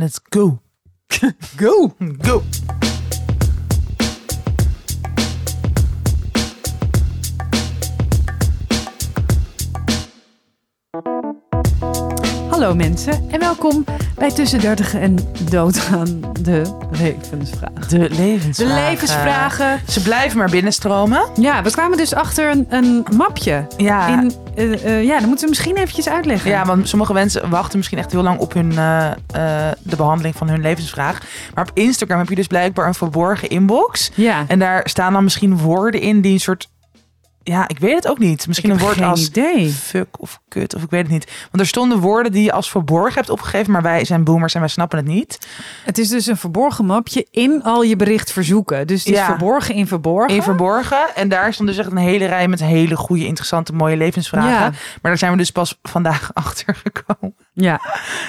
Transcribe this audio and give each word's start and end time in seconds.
Let's 0.00 0.18
go. 0.18 0.60
Go! 1.58 1.88
Go. 2.22 2.42
Hallo 12.60 12.74
mensen 12.74 13.30
en 13.30 13.40
welkom 13.40 13.84
bij 14.14 14.30
Tussen 14.30 14.60
30 14.60 14.94
en 14.94 15.16
Doodgaan, 15.50 16.20
de 16.40 16.76
levensvraag. 16.90 17.86
De 17.88 18.10
levensvragen. 18.10 18.76
De 18.76 18.90
levensvragen. 18.90 19.80
Ze 19.88 20.02
blijven 20.02 20.38
maar 20.38 20.50
binnenstromen. 20.50 21.22
Ja, 21.34 21.62
we 21.62 21.70
kwamen 21.70 21.96
dus 21.96 22.14
achter 22.14 22.50
een, 22.50 22.66
een 22.68 23.06
mapje. 23.16 23.66
Ja. 23.76 24.08
In, 24.08 24.32
eh, 24.54 24.72
eh, 24.72 25.04
ja, 25.04 25.18
dan 25.18 25.28
moeten 25.28 25.44
we 25.44 25.50
misschien 25.50 25.76
eventjes 25.76 26.08
uitleggen. 26.08 26.50
Ja, 26.50 26.64
want 26.64 26.88
sommige 26.88 27.12
mensen 27.12 27.50
wachten 27.50 27.76
misschien 27.76 27.98
echt 27.98 28.12
heel 28.12 28.22
lang 28.22 28.38
op 28.38 28.52
hun, 28.52 28.70
eh, 28.70 29.10
de 29.82 29.96
behandeling 29.96 30.36
van 30.36 30.48
hun 30.48 30.60
levensvraag. 30.60 31.22
Maar 31.54 31.64
op 31.68 31.78
Instagram 31.78 32.18
heb 32.18 32.28
je 32.28 32.34
dus 32.34 32.46
blijkbaar 32.46 32.86
een 32.86 32.94
verborgen 32.94 33.48
inbox. 33.48 34.10
Ja. 34.14 34.44
En 34.46 34.58
daar 34.58 34.80
staan 34.84 35.12
dan 35.12 35.24
misschien 35.24 35.58
woorden 35.58 36.00
in 36.00 36.20
die 36.20 36.32
een 36.32 36.40
soort... 36.40 36.68
Ja, 37.42 37.68
ik 37.68 37.78
weet 37.78 37.94
het 37.94 38.08
ook 38.08 38.18
niet. 38.18 38.46
Misschien 38.46 38.70
een 38.70 38.78
woord 38.78 39.02
als 39.02 39.26
idee. 39.28 39.68
fuck 39.70 40.06
of 40.18 40.40
kut 40.48 40.74
of 40.74 40.82
ik 40.82 40.90
weet 40.90 41.02
het 41.02 41.10
niet. 41.10 41.24
Want 41.50 41.62
er 41.62 41.66
stonden 41.66 41.98
woorden 41.98 42.32
die 42.32 42.42
je 42.42 42.52
als 42.52 42.70
verborgen 42.70 43.14
hebt 43.14 43.30
opgegeven. 43.30 43.72
Maar 43.72 43.82
wij 43.82 44.04
zijn 44.04 44.24
boomers 44.24 44.54
en 44.54 44.60
wij 44.60 44.68
snappen 44.68 44.98
het 44.98 45.06
niet. 45.06 45.48
Het 45.84 45.98
is 45.98 46.08
dus 46.08 46.26
een 46.26 46.36
verborgen 46.36 46.84
mapje 46.84 47.26
in 47.30 47.62
al 47.62 47.82
je 47.82 47.96
berichtverzoeken. 47.96 48.86
Dus 48.86 48.98
het 49.04 49.12
is 49.12 49.18
Ja. 49.18 49.24
verborgen 49.26 49.74
in 49.74 49.86
verborgen. 49.86 50.36
In 50.36 50.42
verborgen. 50.42 51.14
En 51.14 51.28
daar 51.28 51.52
stond 51.52 51.68
dus 51.68 51.78
echt 51.78 51.90
een 51.90 51.96
hele 51.96 52.24
rij 52.26 52.48
met 52.48 52.60
hele 52.60 52.96
goede, 52.96 53.26
interessante, 53.26 53.72
mooie 53.72 53.96
levensvragen. 53.96 54.50
Ja. 54.50 54.60
Maar 54.70 54.98
daar 55.02 55.18
zijn 55.18 55.32
we 55.32 55.36
dus 55.38 55.50
pas 55.50 55.78
vandaag 55.82 56.30
achter 56.34 56.76
gekomen. 56.84 57.34
Ja, 57.52 57.80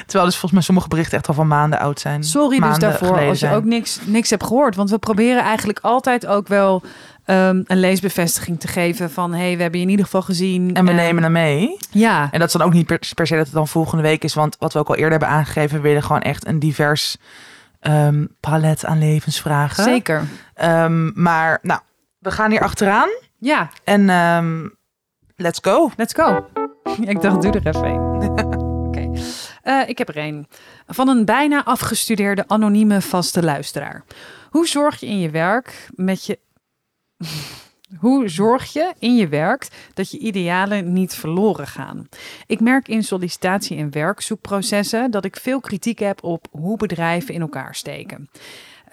Terwijl 0.06 0.26
dus 0.26 0.34
volgens 0.34 0.52
mij 0.52 0.62
sommige 0.62 0.88
berichten 0.88 1.18
echt 1.18 1.28
al 1.28 1.34
van 1.34 1.48
maanden 1.48 1.80
oud 1.80 2.00
zijn. 2.00 2.24
sorry 2.24 2.60
dus 2.60 2.78
daarvoor 2.80 3.18
als 3.20 3.24
je 3.30 3.36
zijn. 3.36 3.54
ook 3.54 3.64
niks, 3.64 4.00
niks 4.06 4.30
hebt 4.30 4.44
gehoord. 4.44 4.76
Want 4.76 4.90
we 4.90 4.98
proberen 4.98 5.44
eigenlijk 5.44 5.80
altijd 5.82 6.26
ook 6.28 6.48
wel 6.48 6.84
ehm, 7.32 7.62
een 7.66 7.80
leesbevestiging 7.80 8.60
te 8.60 8.68
geven 8.68 9.12
van... 9.12 9.34
hé, 9.34 9.40
hey, 9.46 9.56
we 9.56 9.62
hebben 9.62 9.80
je 9.80 9.86
in 9.86 9.92
ieder 9.92 10.06
geval 10.06 10.22
gezien. 10.22 10.74
En 10.74 10.86
we 10.86 10.92
nemen 10.92 11.24
hem 11.24 11.32
mee. 11.32 11.78
Ja, 11.92 12.28
En 12.32 12.40
dat 12.40 12.48
is 12.48 12.54
dan 12.54 12.62
ook 12.68 12.74
niet 12.74 12.86
per, 12.86 13.00
per 13.16 13.28
se 13.28 13.36
dat 13.36 13.46
het 13.46 13.54
dan 13.54 13.68
volgende 13.68 14.04
week 14.04 14.24
is. 14.24 14.34
Want 14.34 14.56
wat 14.60 14.74
we 14.74 14.80
ook 14.80 14.88
al 14.88 14.96
eerder 14.96 15.12
hebben 15.12 15.30
aangegeven, 15.30 15.76
we 15.76 15.82
willen 15.88 16.04
gewoon 16.04 16.22
echt 16.22 16.48
een 16.48 16.60
divers 16.60 17.18
ehm, 17.80 18.26
palet 18.40 18.86
aan 18.86 19.00
levensvragen. 19.00 19.84
zeker. 19.84 20.24
Ehm, 20.54 21.22
maar 21.22 21.60
nou, 21.62 21.80
we 22.20 22.32
gaan 22.32 22.52
hier 22.52 22.62
achteraan. 22.62 23.10
Ja, 23.38 23.70
En 23.84 24.06
let's 25.36 25.60
go. 25.62 25.92
let's 25.96 26.14
go. 26.14 26.46
Ik 27.02 27.22
dacht, 27.22 27.42
doe 27.42 27.52
er 27.52 27.68
even 27.68 27.86
een. 27.86 28.60
Oké. 28.88 29.10
Eh, 29.64 29.82
ik 29.90 29.98
heb 29.98 30.10
er 30.10 30.18
een. 30.18 30.48
Van 30.88 31.08
een 31.08 31.26
bijna 31.26 31.64
afgestudeerde 31.66 32.44
anonieme 32.48 33.02
vaste 33.02 33.44
luisteraar. 33.44 34.04
Hoe 34.50 34.68
zorg 34.68 35.00
je 35.00 35.06
in 35.06 35.20
je 35.20 35.30
werk 35.30 35.88
met 35.96 36.26
je... 36.26 36.40
Hoe 37.98 38.30
zorg 38.30 38.74
je 38.74 38.94
in 39.00 39.16
je 39.16 39.28
werk 39.28 39.68
dat 39.94 40.12
je 40.12 40.18
idealen 40.18 40.94
niet 40.94 41.14
verloren 41.14 41.68
gaan? 41.68 42.10
Ik 42.46 42.60
merk 42.60 42.88
in 42.88 43.04
sollicitatie- 43.04 43.78
en 43.78 43.92
werkzoekprocessen 43.92 45.12
dat 45.12 45.26
ik 45.26 45.36
veel 45.36 45.60
kritiek 45.60 46.00
heb 46.00 46.24
op 46.24 46.48
hoe 46.52 46.78
bedrijven 46.78 47.34
in 47.34 47.42
elkaar 47.42 47.76
steken. 47.76 48.30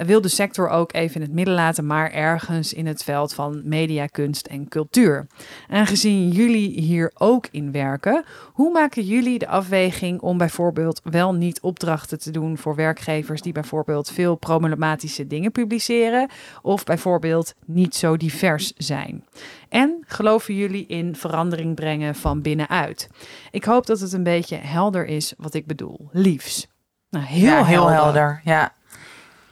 Wil 0.07 0.21
de 0.21 0.29
sector 0.29 0.69
ook 0.69 0.93
even 0.93 1.15
in 1.15 1.21
het 1.23 1.33
midden 1.33 1.55
laten, 1.55 1.87
maar 1.87 2.11
ergens 2.11 2.73
in 2.73 2.87
het 2.87 3.03
veld 3.03 3.35
van 3.35 3.61
media, 3.65 4.07
kunst 4.07 4.47
en 4.47 4.69
cultuur. 4.69 5.27
Aangezien 5.69 6.29
jullie 6.31 6.81
hier 6.81 7.11
ook 7.15 7.49
in 7.51 7.73
werken, 7.73 8.25
hoe 8.53 8.73
maken 8.73 9.03
jullie 9.03 9.39
de 9.39 9.49
afweging 9.49 10.21
om 10.21 10.39
bijvoorbeeld 10.39 11.01
wel 11.05 11.35
niet 11.35 11.61
opdrachten 11.61 12.19
te 12.19 12.31
doen 12.31 12.59
voor 12.59 12.75
werkgevers 12.75 13.43
die 13.43 13.53
bijvoorbeeld 13.53 14.11
veel 14.11 14.35
problematische 14.37 15.27
dingen 15.27 15.53
publiceren 15.53 16.31
of 16.63 16.85
bijvoorbeeld 16.85 17.55
niet 17.65 17.95
zo 17.95 18.17
divers 18.17 18.73
zijn? 18.77 19.25
En 19.69 20.05
geloven 20.07 20.55
jullie 20.55 20.87
in 20.87 21.17
verandering 21.17 21.75
brengen 21.75 22.15
van 22.15 22.43
binnenuit? 22.43 23.09
Ik 23.51 23.65
hoop 23.65 23.87
dat 23.87 24.01
het 24.01 24.13
een 24.13 24.23
beetje 24.23 24.57
helder 24.57 25.07
is 25.07 25.35
wat 25.39 25.55
ik 25.55 25.67
bedoel. 25.67 26.09
Liefs. 26.13 26.67
Nou, 27.11 27.25
heel, 27.25 27.45
Ja, 27.45 27.65
heel 27.65 27.89
helder. 27.89 27.95
helder. 27.95 28.41
Ja. 28.45 28.77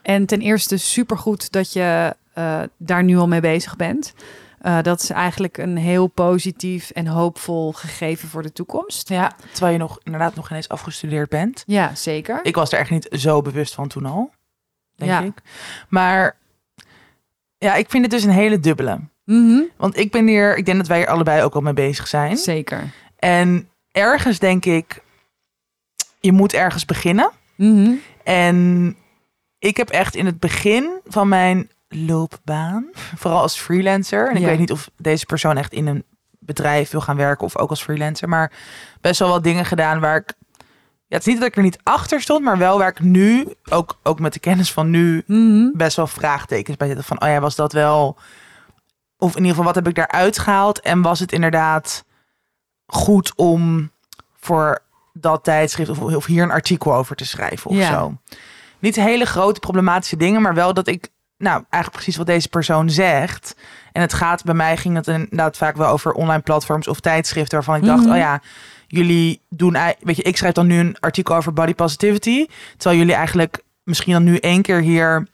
En 0.07 0.27
ten 0.27 0.41
eerste 0.41 0.77
supergoed 0.77 1.53
dat 1.53 1.73
je 1.73 2.17
eh, 2.35 2.63
daar 2.77 3.05
nu 3.05 3.17
al 3.17 3.29
mee 3.29 3.41
bezig 3.41 3.77
bent. 3.77 4.15
Eh, 4.61 4.83
dat 4.83 5.03
is 5.03 5.11
eigenlijk 5.11 5.59
een 5.59 5.77
heel 5.77 6.07
positief 6.07 6.91
en 6.91 7.07
hoopvol 7.07 7.73
gegeven 7.73 8.29
voor 8.29 8.43
de 8.43 8.53
toekomst. 8.53 9.09
ja, 9.09 9.37
terwijl 9.53 9.73
je 9.73 9.79
nog 9.79 9.99
inderdaad 10.03 10.35
nog 10.35 10.51
ineens 10.51 10.69
afgestudeerd 10.69 11.29
bent. 11.29 11.63
Ja, 11.67 11.95
zeker. 11.95 12.41
Ik 12.43 12.55
was 12.55 12.73
er 12.73 12.79
echt 12.79 12.91
niet 12.91 13.07
zo 13.11 13.43
bewust 13.43 13.75
van 13.75 13.89
toen 13.89 14.07
al, 14.07 14.31
denk 14.95 15.11
Ja. 15.11 15.21
ik. 15.21 15.33
Maar 15.89 16.37
ja, 17.59 17.75
ik 17.75 17.91
vind 17.91 18.03
het 18.03 18.13
dus 18.13 18.23
een 18.25 18.31
hele 18.31 18.61
dubbele. 18.61 18.99
Mhm, 19.25 19.61
Want 19.77 19.97
ik 19.99 20.11
ben 20.11 20.27
hier, 20.27 20.57
ik 20.57 20.65
denk 20.67 20.79
dat 20.79 20.87
wij 20.87 21.01
er 21.01 21.09
allebei 21.09 21.43
ook 21.43 21.55
al 21.55 21.61
mee 21.61 21.73
bezig 21.73 22.09
zijn. 22.09 22.37
Zeker. 22.37 22.91
En 23.19 23.69
ergens 23.93 24.39
denk 24.39 24.65
ik, 24.65 25.03
je 26.21 26.33
moet 26.33 26.53
ergens 26.53 26.85
beginnen. 26.85 27.31
Mhm, 27.57 27.93
En 28.25 28.97
ik 29.59 29.77
heb 29.77 29.89
echt 29.89 30.15
in 30.15 30.27
het 30.27 30.41
begin 30.41 31.01
van 31.07 31.29
mijn 31.29 31.71
loopbaan, 31.89 32.91
vooral 33.17 33.41
als 33.41 33.59
freelancer. 33.61 34.29
En 34.29 34.35
ik 34.37 34.43
Ja. 34.43 34.47
weet 34.47 34.59
niet 34.59 34.73
of 34.73 34.91
deze 34.97 35.27
persoon 35.27 35.57
echt 35.57 35.73
in 35.73 35.87
een 35.87 36.05
bedrijf 36.39 36.91
wil 36.91 37.01
gaan 37.01 37.17
werken 37.17 37.45
of 37.47 37.57
ook 37.57 37.71
als 37.71 37.83
freelancer. 37.83 38.29
Maar 38.29 38.53
best 39.01 39.19
wel 39.19 39.29
wat 39.29 39.45
dingen 39.45 39.65
gedaan 39.65 40.01
waar 40.01 40.17
ik. 40.17 40.33
Ja, 41.09 41.17
het 41.17 41.27
is 41.27 41.33
niet 41.33 41.39
dat 41.39 41.49
ik 41.49 41.57
er 41.57 41.63
niet 41.63 41.79
achter 41.83 42.21
stond, 42.21 42.45
maar 42.45 42.59
wel 42.59 42.79
waar 42.79 42.89
ik 42.89 43.01
nu, 43.01 43.47
ook, 43.71 43.99
ook 44.03 44.21
met 44.21 44.33
de 44.33 44.39
kennis 44.39 44.73
van 44.73 44.91
nu, 44.91 45.23
mhm. 45.27 45.69
best 45.77 45.97
wel 45.97 46.07
vraagtekens 46.07 46.77
bij 46.77 46.87
zitten. 46.87 47.05
Van, 47.07 47.23
oh 47.23 47.29
ja, 47.29 47.41
was 47.41 47.57
dat 47.57 47.73
wel... 47.73 48.17
Of 49.19 49.31
in 49.31 49.37
ieder 49.37 49.49
geval, 49.51 49.65
wat 49.65 49.75
heb 49.75 49.89
ik 49.89 49.95
daaruit 49.95 50.39
gehaald? 50.39 50.81
En 50.81 51.03
was 51.03 51.21
het 51.21 51.33
inderdaad 51.33 52.05
goed 52.87 53.33
om 53.37 53.91
voor 54.41 54.83
dat 55.13 55.45
tijdschrift 55.45 55.91
of, 55.91 55.99
of 55.99 56.27
hier 56.27 56.43
een 56.43 56.51
artikel 56.51 56.95
over 56.95 57.17
te 57.17 57.27
schrijven 57.27 57.71
of 57.71 57.77
Ja. 57.77 57.93
zo? 57.99 58.17
Niet 58.87 58.97
hele 58.97 59.25
grote 59.25 59.61
problematische 59.61 60.17
dingen, 60.17 60.43
maar 60.43 60.55
wel 60.55 60.75
dat 60.75 60.87
ik... 60.87 61.09
Nou, 61.39 61.55
eigenlijk 61.57 61.93
precies 61.93 62.17
wat 62.17 62.27
deze 62.27 62.49
persoon 62.49 62.91
zegt. 62.91 63.57
En 63.93 64.01
het 64.01 64.13
gaat, 64.13 64.45
bij 64.45 64.55
mij 64.55 64.77
ging 64.77 64.97
het 64.97 65.07
inderdaad 65.07 65.57
vaak 65.57 65.77
wel 65.77 65.89
over 65.89 66.13
online 66.13 66.43
platforms 66.43 66.89
of 66.89 67.01
tijdschriften... 67.01 67.55
waarvan 67.55 67.77
ik 67.77 67.85
dacht, 67.85 68.03
Mhm. 68.03 68.11
oh 68.11 68.17
ja, 68.17 68.41
jullie 68.87 69.41
doen... 69.49 69.77
Weet 70.01 70.17
je, 70.17 70.23
ik 70.23 70.37
schrijf 70.37 70.55
dan 70.55 70.67
nu 70.67 70.79
een 70.79 70.97
artikel 71.01 71.37
over 71.37 71.53
body 71.53 71.75
positivity... 71.75 72.47
terwijl 72.77 73.01
jullie 73.01 73.15
eigenlijk 73.15 73.63
misschien 73.83 74.13
dan 74.13 74.25
nu 74.25 74.37
één 74.37 74.63
keer 74.63 74.81
hier 74.81 75.27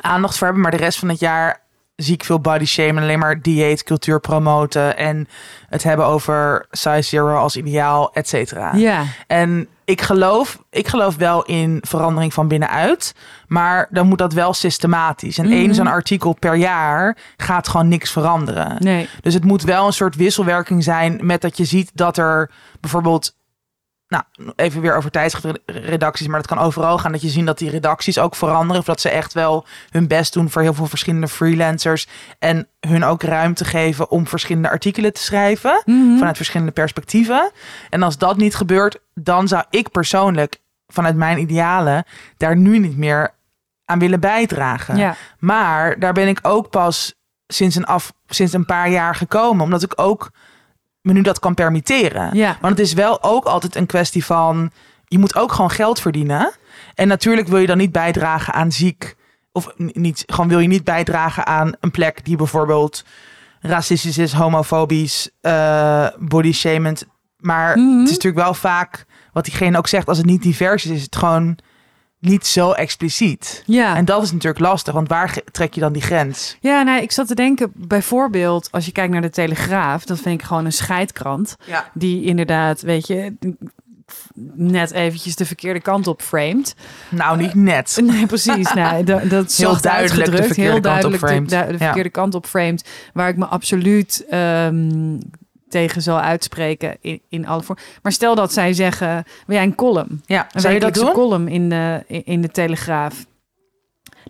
aandacht 0.00 0.36
voor 0.36 0.46
hebben. 0.46 0.62
Maar 0.62 0.72
de 0.72 0.84
rest 0.84 0.98
van 0.98 1.08
het 1.08 1.20
jaar 1.20 1.60
zie 1.96 2.14
ik 2.14 2.24
veel 2.24 2.40
body 2.40 2.64
shame 2.64 2.88
en 2.88 2.98
alleen 3.02 3.18
maar 3.18 3.40
dieetcultuur 3.42 4.20
promoten. 4.20 4.96
En 4.96 5.28
het 5.68 5.82
hebben 5.82 6.06
over 6.06 6.66
size 6.70 7.02
zero 7.08 7.36
als 7.36 7.56
ideaal, 7.56 8.12
et 8.12 8.28
cetera. 8.28 8.74
Ja, 8.74 9.04
En 9.26 9.68
ik 9.84 10.00
geloof, 10.02 10.58
ik 10.70 10.88
geloof 10.88 11.16
wel 11.16 11.44
in 11.44 11.78
verandering 11.86 12.34
van 12.34 12.48
binnenuit. 12.48 13.14
Maar 13.46 13.88
dan 13.90 14.06
moet 14.06 14.18
dat 14.18 14.32
wel 14.32 14.52
systematisch. 14.54 15.38
En 15.38 15.44
Mhm. 15.44 15.54
één 15.54 15.74
zo'n 15.74 15.86
artikel 15.86 16.32
per 16.32 16.54
jaar 16.56 17.16
gaat 17.36 17.68
gewoon 17.68 17.88
niks 17.88 18.10
veranderen. 18.10 18.76
nee. 18.78 19.08
Dus 19.20 19.34
het 19.34 19.44
moet 19.44 19.62
wel 19.62 19.86
een 19.86 19.92
soort 19.92 20.16
wisselwerking 20.16 20.84
zijn 20.84 21.18
met 21.22 21.40
dat 21.40 21.56
je 21.56 21.64
ziet 21.64 21.90
dat 21.94 22.16
er 22.18 22.50
bijvoorbeeld. 22.80 23.34
Nou, 24.14 24.52
even 24.56 24.80
weer 24.80 24.96
over 24.96 25.10
tijdsredacties, 25.10 26.26
maar 26.26 26.38
dat 26.38 26.46
kan 26.46 26.58
overal 26.58 26.98
gaan. 26.98 27.12
Dat 27.12 27.22
je 27.22 27.28
ziet 27.28 27.46
dat 27.46 27.58
die 27.58 27.70
redacties 27.70 28.18
ook 28.18 28.34
veranderen. 28.36 28.80
Of 28.80 28.86
dat 28.86 29.00
ze 29.00 29.08
echt 29.08 29.32
wel 29.32 29.66
hun 29.90 30.08
best 30.08 30.32
doen 30.32 30.50
voor 30.50 30.62
heel 30.62 30.74
veel 30.74 30.86
verschillende 30.86 31.28
freelancers. 31.28 32.08
En 32.38 32.68
hun 32.80 33.04
ook 33.04 33.22
ruimte 33.22 33.64
geven 33.64 34.10
om 34.10 34.26
verschillende 34.26 34.70
artikelen 34.70 35.12
te 35.12 35.20
schrijven. 35.20 35.82
Mhm. 35.84 36.16
Vanuit 36.18 36.36
verschillende 36.36 36.72
perspectieven. 36.72 37.50
En 37.90 38.02
als 38.02 38.18
dat 38.18 38.36
niet 38.36 38.54
gebeurt, 38.54 38.98
dan 39.14 39.48
zou 39.48 39.64
ik 39.70 39.90
persoonlijk, 39.90 40.60
vanuit 40.86 41.16
mijn 41.16 41.38
idealen, 41.38 42.04
daar 42.36 42.56
nu 42.56 42.78
niet 42.78 42.96
meer 42.96 43.34
aan 43.84 43.98
willen 43.98 44.20
bijdragen. 44.20 44.96
Ja, 44.96 45.16
Maar 45.38 45.98
daar 45.98 46.12
ben 46.12 46.28
ik 46.28 46.38
ook 46.42 46.70
pas 46.70 47.14
sinds 47.46 47.76
een, 47.76 47.84
af, 47.84 48.12
sinds 48.26 48.52
een 48.52 48.66
paar 48.66 48.90
jaar 48.90 49.14
gekomen. 49.14 49.64
Omdat 49.64 49.82
ik 49.82 49.92
ook 49.96 50.30
me 51.04 51.12
nu 51.12 51.22
dat 51.22 51.38
kan 51.38 51.54
permitteren. 51.54 52.36
ja. 52.36 52.56
Want 52.60 52.78
het 52.78 52.86
is 52.86 52.92
wel 52.92 53.22
ook 53.22 53.44
altijd 53.44 53.76
een 53.76 53.86
kwestie 53.86 54.24
van... 54.24 54.70
je 55.06 55.18
moet 55.18 55.36
ook 55.36 55.52
gewoon 55.52 55.70
geld 55.70 56.00
verdienen. 56.00 56.52
En 56.94 57.08
natuurlijk 57.08 57.48
wil 57.48 57.58
je 57.58 57.66
dan 57.66 57.78
niet 57.78 57.92
bijdragen 57.92 58.54
aan 58.54 58.72
ziek... 58.72 59.16
of 59.52 59.68
niet, 59.76 60.22
gewoon 60.26 60.48
wil 60.48 60.58
je 60.58 60.68
niet 60.68 60.84
bijdragen 60.84 61.46
aan 61.46 61.72
een 61.80 61.90
plek 61.90 62.24
die 62.24 62.36
bijvoorbeeld... 62.36 63.04
racistisch 63.60 64.18
is, 64.18 64.32
homofobisch, 64.32 65.30
eh 65.40 66.06
body 66.18 66.52
shamend. 66.52 67.04
Maar 67.38 67.78
Mhm. 67.78 67.98
het 67.98 68.08
is 68.08 68.14
natuurlijk 68.14 68.44
wel 68.44 68.54
vaak 68.54 69.04
wat 69.32 69.44
diegene 69.44 69.78
ook 69.78 69.88
zegt... 69.88 70.08
als 70.08 70.16
het 70.18 70.26
niet 70.26 70.42
divers 70.42 70.84
is, 70.84 70.90
is 70.90 71.02
het 71.02 71.16
gewoon 71.16 71.58
niet 72.24 72.46
zo 72.46 72.72
expliciet. 72.72 73.62
Ja. 73.66 73.96
En 73.96 74.04
dat 74.04 74.22
is 74.22 74.32
natuurlijk 74.32 74.64
lastig, 74.64 74.94
want 74.94 75.08
waar 75.08 75.38
trek 75.52 75.74
je 75.74 75.80
dan 75.80 75.92
die 75.92 76.02
grens? 76.02 76.56
Ja, 76.60 76.82
nou, 76.82 77.02
ik 77.02 77.12
zat 77.12 77.26
te 77.26 77.34
denken, 77.34 77.72
bijvoorbeeld, 77.74 78.68
als 78.70 78.86
je 78.86 78.92
kijkt 78.92 79.12
naar 79.12 79.20
de 79.20 79.30
Telegraaf, 79.30 80.04
dat 80.04 80.20
vind 80.20 80.40
ik 80.40 80.46
gewoon 80.46 80.64
een 80.64 80.72
scheidkrant. 80.72 81.56
Ja. 81.64 81.90
Die 81.92 82.24
inderdaad, 82.24 82.80
weet 82.80 83.06
je, 83.06 83.34
net 84.54 84.90
eventjes 84.90 85.36
de 85.36 85.46
verkeerde 85.46 85.80
kant 85.80 86.06
op 86.06 86.22
framed. 86.22 86.74
Nou, 87.08 87.36
niet 87.36 87.54
net. 87.54 87.98
Nee, 88.04 88.26
precies. 88.26 88.72
Nou, 88.72 89.04
dat, 89.04 89.30
dat 89.30 89.50
is 89.50 89.58
Heel 89.58 89.80
duidelijk 89.80 90.30
de 90.30 90.36
verkeerde 90.36 90.62
heel 90.62 90.80
kant 90.80 91.04
op 91.04 91.20
duidelijk 91.20 91.48
de, 91.48 91.56
Ja. 91.56 91.76
verkeerde 91.78 92.10
kant 92.10 92.34
op 92.34 92.46
framed. 92.46 92.88
Waar 93.12 93.28
ik 93.28 93.36
me 93.36 93.44
absoluut 93.46 94.24
ehm, 94.28 95.18
tegen 95.80 96.02
zal 96.02 96.20
uitspreken 96.20 96.96
in, 97.00 97.20
in 97.28 97.46
alle 97.46 97.62
vormen. 97.62 97.84
Maar 98.02 98.12
stel 98.12 98.34
dat 98.34 98.52
zij 98.52 98.72
zeggen, 98.72 99.24
wil 99.46 99.56
jij 99.56 99.64
een 99.64 99.74
column? 99.74 100.22
Ja, 100.26 100.46
Een 100.52 100.60
zou 100.60 100.74
je 100.74 100.80
dat 100.80 100.94
doen? 100.94 101.12
column 101.12 101.48
in 101.48 101.68
de, 101.68 102.04
in- 102.06 102.40
de 102.40 102.50
Telegraaf. 102.50 103.24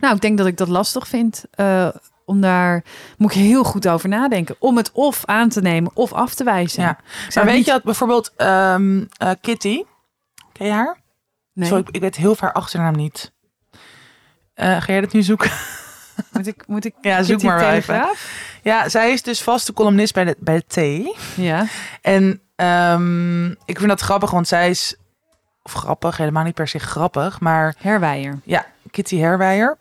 Nou, 0.01 0.15
ik 0.15 0.21
denk 0.21 0.39
dat 0.39 0.47
ik 0.47 0.57
dat 0.57 0.69
lastig 0.69 1.09
vind. 1.09 1.45
eh, 1.51 1.89
om 2.27 2.41
daar 2.41 2.85
moet 3.19 3.31
ik 3.35 3.37
heel 3.41 3.65
goed 3.65 3.89
over 3.89 4.09
nadenken. 4.09 4.57
Om 4.59 4.77
het 4.77 4.93
of 4.93 5.25
aan 5.25 5.49
te 5.49 5.61
nemen 5.61 5.91
of 5.95 6.13
af 6.13 6.35
te 6.35 6.45
wijzen. 6.45 6.83
Ja. 6.83 6.99
Maar 7.35 7.45
weet 7.45 7.55
niet- 7.55 7.65
je 7.65 7.71
dat 7.71 7.83
bijvoorbeeld 7.83 8.33
ehm, 8.37 9.05
eh, 9.17 9.31
Kitty, 9.41 9.83
ken 10.53 10.67
je 10.67 10.73
haar? 10.73 10.97
Nee. 11.53 11.69
Sorry, 11.69 11.83
ik, 11.87 11.95
ik 11.95 12.01
weet 12.01 12.17
heel 12.17 12.37
haar 12.39 12.53
achternaam 12.53 12.95
niet. 12.97 13.33
Eh, 14.55 14.67
ga 14.81 14.93
jij 14.93 15.01
dat 15.01 15.13
nu 15.13 15.23
zoeken? 15.23 15.51
Moet 16.33 16.47
ik, 16.47 16.67
moet 16.67 16.85
ik 16.85 16.95
Ja, 17.03 17.23
zoek 17.23 17.43
maar 17.43 17.59
wel 17.59 17.71
even. 17.71 18.09
Ja, 18.65 18.89
zij 18.89 19.13
is 19.13 19.23
dus 19.23 19.43
vaste 19.43 19.73
columnist 19.73 20.15
bij 20.15 20.25
de, 20.25 20.37
bij 20.39 20.63
de 20.67 21.03
T. 21.07 21.17
Ja. 21.37 21.67
En 22.03 22.41
ehm, 22.57 23.47
ik 23.51 23.77
vind 23.79 23.89
dat 23.89 24.01
grappig, 24.01 24.31
want 24.31 24.49
zij 24.49 24.71
is... 24.71 24.97
Of 25.63 25.73
grappig, 25.73 26.17
helemaal 26.17 26.45
niet 26.45 26.55
per 26.55 26.69
se 26.69 26.79
grappig, 26.79 27.41
maar 27.41 27.75
Herwijer. 27.79 28.39
ja, 28.45 28.67
Kitty 28.91 29.19
Herwijer. 29.19 29.77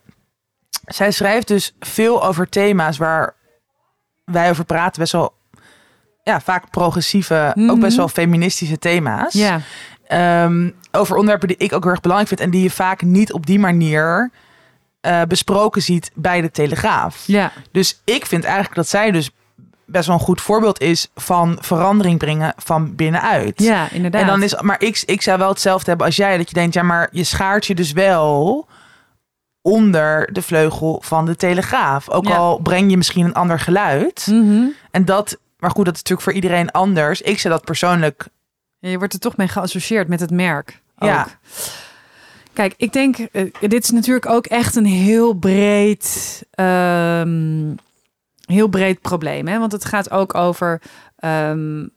Zij 0.85 1.11
schrijft 1.11 1.47
dus 1.47 1.75
veel 1.79 2.25
over 2.25 2.49
thema's 2.49 2.97
waar 2.97 3.33
wij 4.25 4.49
over 4.49 4.65
praten. 4.65 5.01
Best 5.01 5.11
wel, 5.11 5.33
ja, 6.23 6.41
vaak 6.41 6.69
progressieve, 6.69 7.47
ook 7.49 7.55
Mhm. 7.55 7.79
best 7.79 7.97
wel 7.97 8.07
feministische 8.07 8.79
thema's. 8.79 9.33
Ja. 9.33 9.59
Ehm, 10.07 10.69
over 10.91 11.15
onderwerpen 11.15 11.47
die 11.47 11.57
ik 11.57 11.73
ook 11.73 11.81
heel 11.83 11.91
erg 11.91 12.01
belangrijk 12.01 12.29
vind 12.35 12.41
en 12.47 12.51
die 12.51 12.63
je 12.63 12.71
vaak 12.71 13.01
niet 13.01 13.33
op 13.33 13.45
die 13.45 13.59
manier 13.59 14.31
eh, 15.03 15.21
besproken 15.27 15.81
ziet 15.81 16.11
bij 16.15 16.41
de 16.41 16.51
Telegraaf. 16.51 17.23
Ja. 17.27 17.51
Dus 17.71 18.01
ik 18.03 18.25
vind 18.25 18.43
eigenlijk 18.43 18.75
dat 18.75 18.87
zij 18.87 19.11
dus 19.11 19.29
best 19.85 20.07
wel 20.07 20.15
een 20.15 20.21
goed 20.21 20.41
voorbeeld 20.41 20.81
is 20.81 21.07
van 21.15 21.57
verandering 21.61 22.17
brengen 22.17 22.53
van 22.57 22.95
binnenuit. 22.95 23.61
Ja, 23.63 23.87
inderdaad. 23.91 24.21
En 24.21 24.27
dan 24.27 24.43
is, 24.43 24.61
maar 24.61 24.81
ik, 24.81 25.03
ik 25.05 25.21
zou 25.21 25.37
wel 25.39 25.49
hetzelfde 25.49 25.89
hebben 25.89 26.05
als 26.05 26.15
jij, 26.15 26.37
dat 26.37 26.47
je 26.49 26.53
denkt, 26.55 26.73
ja, 26.73 26.83
maar 26.83 27.07
je 27.11 27.23
schaart 27.23 27.65
je 27.65 27.75
dus 27.75 27.91
wel 27.91 28.67
onder 29.61 30.29
de 30.33 30.41
vleugel 30.41 31.01
van 31.05 31.25
de 31.25 31.35
Telegraaf. 31.35 32.09
Ook 32.09 32.27
Ja. 32.27 32.35
al 32.35 32.57
breng 32.57 32.89
je 32.89 32.97
misschien 32.97 33.25
een 33.25 33.33
ander 33.33 33.59
geluid. 33.59 34.27
Mhm. 34.29 34.63
En 34.91 35.05
dat, 35.05 35.37
maar 35.59 35.71
goed, 35.71 35.85
dat 35.85 35.93
is 35.93 35.99
natuurlijk 35.99 36.21
voor 36.29 36.33
iedereen 36.33 36.71
anders. 36.71 37.21
Ik 37.21 37.39
zou 37.39 37.53
dat 37.53 37.63
persoonlijk 37.65 38.27
Ja, 38.79 38.89
Je 38.89 38.97
wordt 38.97 39.13
er 39.13 39.19
toch 39.19 39.37
mee 39.37 39.47
geassocieerd 39.47 40.07
met 40.07 40.19
het 40.19 40.31
merk. 40.31 40.81
Ook. 40.99 41.09
Ja. 41.09 41.27
Kijk, 42.53 42.73
ik 42.77 42.93
denk, 42.93 43.17
eh, 43.17 43.51
dit 43.59 43.83
is 43.83 43.89
natuurlijk 43.89 44.25
ook 44.25 44.45
echt 44.45 44.75
een 44.75 44.85
heel 44.85 45.33
breed, 45.33 46.43
ehm, 46.51 47.73
heel 48.45 48.67
breed 48.67 49.01
probleem. 49.01 49.47
Hè? 49.47 49.59
Want 49.59 49.71
het 49.71 49.85
gaat 49.85 50.11
ook 50.11 50.35
over, 50.35 50.81
ehm, 51.15 51.87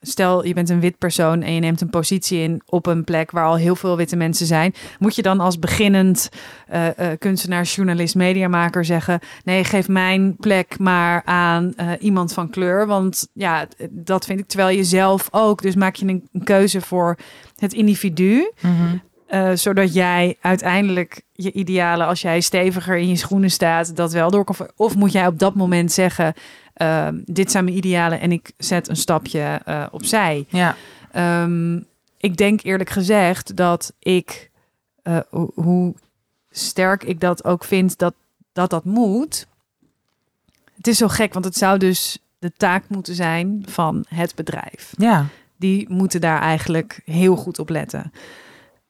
stel 0.00 0.44
je 0.44 0.54
bent 0.54 0.68
een 0.68 0.80
wit 0.80 0.98
persoon 0.98 1.42
en 1.42 1.52
je 1.52 1.60
neemt 1.60 1.80
een 1.80 1.90
positie 1.90 2.38
in 2.38 2.62
op 2.66 2.86
een 2.86 3.04
plek 3.04 3.30
waar 3.30 3.46
al 3.46 3.56
heel 3.56 3.76
veel 3.76 3.96
witte 3.96 4.16
mensen 4.16 4.46
zijn. 4.46 4.74
Moet 4.98 5.14
je 5.14 5.22
dan 5.22 5.40
als 5.40 5.58
beginnend 5.58 6.28
eh, 6.66 6.88
kunstenaar, 7.18 7.64
journalist, 7.64 8.14
mediamaker 8.14 8.84
zeggen, 8.84 9.20
nee, 9.44 9.64
geef 9.64 9.88
mijn 9.88 10.36
plek 10.36 10.78
maar 10.78 11.22
aan 11.24 11.74
iemand 12.00 12.32
van 12.32 12.50
kleur. 12.50 12.86
Want 12.86 13.28
ja, 13.32 13.66
dat 13.90 14.24
vind 14.24 14.40
ik, 14.40 14.46
terwijl 14.46 14.76
je 14.76 14.84
zelf 14.84 15.28
ook. 15.30 15.62
Dus 15.62 15.74
maak 15.74 15.94
je 15.94 16.06
een, 16.06 16.28
een 16.32 16.44
keuze 16.44 16.80
voor 16.80 17.18
het 17.56 17.72
individu. 17.72 18.50
Eh, 19.26 19.50
zodat 19.54 19.94
jij 19.94 20.36
uiteindelijk 20.40 21.22
je 21.32 21.52
idealen, 21.52 22.06
als 22.06 22.20
jij 22.20 22.40
steviger 22.40 22.96
in 22.96 23.08
je 23.08 23.16
schoenen 23.16 23.50
staat, 23.50 23.96
dat 23.96 24.12
wel 24.12 24.30
door 24.30 24.44
kan. 24.44 24.56
Of 24.76 24.96
moet 24.96 25.12
jij 25.12 25.26
op 25.26 25.38
dat 25.38 25.54
moment 25.54 25.92
zeggen: 25.92 26.34
ehm, 26.74 27.20
Dit 27.24 27.50
zijn 27.50 27.64
mijn 27.64 27.76
idealen 27.76 28.20
en 28.20 28.32
ik 28.32 28.52
zet 28.56 28.88
een 28.88 28.96
stapje 28.96 29.60
eh, 29.64 29.86
opzij. 29.90 30.44
Ja, 30.48 30.76
Ehm, 31.12 31.76
ik 32.18 32.36
denk 32.36 32.62
eerlijk 32.62 32.90
gezegd 32.90 33.56
dat 33.56 33.92
ik, 33.98 34.50
eh, 35.02 35.18
ho- 35.30 35.50
hoe 35.54 35.94
sterk 36.50 37.04
ik 37.04 37.20
dat 37.20 37.44
ook 37.44 37.64
vind 37.64 37.98
dat 37.98 38.14
dat, 38.52 38.70
dat 38.70 38.84
moet. 38.84 39.46
Het 40.76 40.86
is 40.86 40.96
zo 40.98 41.08
gek, 41.08 41.32
want 41.32 41.44
het 41.44 41.56
zou 41.56 41.78
dus 41.78 42.18
de 42.38 42.52
taak 42.56 42.84
moeten 42.88 43.14
zijn 43.14 43.62
van 43.68 44.04
het 44.08 44.34
bedrijf 44.34 44.94
ja. 44.98 45.26
die 45.56 45.86
moeten 45.88 46.20
daar 46.20 46.40
eigenlijk 46.40 47.00
heel 47.04 47.36
goed 47.36 47.58
op 47.58 47.68
letten. 47.68 48.12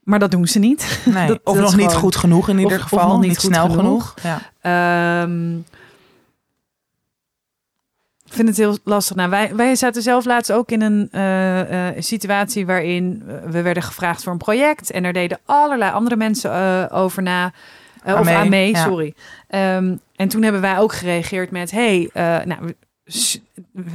Maar 0.06 0.18
dat 0.18 0.30
doen 0.30 0.46
ze 0.46 0.58
niet. 0.58 1.00
Nee. 1.04 1.26
Dat- 1.26 1.40
of 1.44 1.54
dat 1.54 1.62
nog 1.62 1.76
niet 1.76 1.92
goed 1.94 2.16
genoeg 2.16 2.48
in 2.48 2.58
ieder 2.58 2.76
of- 2.78 2.82
of 2.82 2.88
geval. 2.88 3.08
nog 3.08 3.20
niet 3.20 3.40
snel 3.40 3.68
genoeg. 3.70 4.14
genoeg. 4.20 4.40
Ja. 4.62 5.22
Ehm, 5.22 5.56
ik 8.26 8.32
vind 8.32 8.48
het 8.48 8.56
heel 8.56 8.78
lastig. 8.84 9.16
Nou, 9.16 9.30
wij, 9.30 9.54
wij 9.54 9.74
zaten 9.76 10.02
zelf 10.02 10.24
laatst 10.24 10.52
ook 10.52 10.70
in 10.70 10.82
een 10.82 11.08
eh, 11.12 11.88
eh, 11.88 11.94
situatie 11.98 12.66
waarin 12.66 13.22
we 13.46 13.62
werden 13.62 13.82
gevraagd 13.82 14.22
voor 14.22 14.32
een 14.32 14.38
project. 14.38 14.90
En 14.90 15.04
er 15.04 15.12
deden 15.12 15.38
allerlei 15.44 15.92
andere 15.92 16.16
mensen 16.16 16.50
eh, 16.52 16.84
over 17.02 17.22
na. 17.22 17.52
Of 18.04 18.24
mee, 18.24 18.34
aan 18.34 18.48
mee, 18.48 18.70
ja. 18.70 18.84
sorry. 18.84 19.14
Ehm, 19.48 19.96
en 20.16 20.28
toen 20.28 20.42
hebben 20.42 20.60
wij 20.60 20.78
ook 20.78 20.92
gereageerd 20.92 21.50
met... 21.50 21.70
hey, 21.70 22.10
nou, 22.44 22.74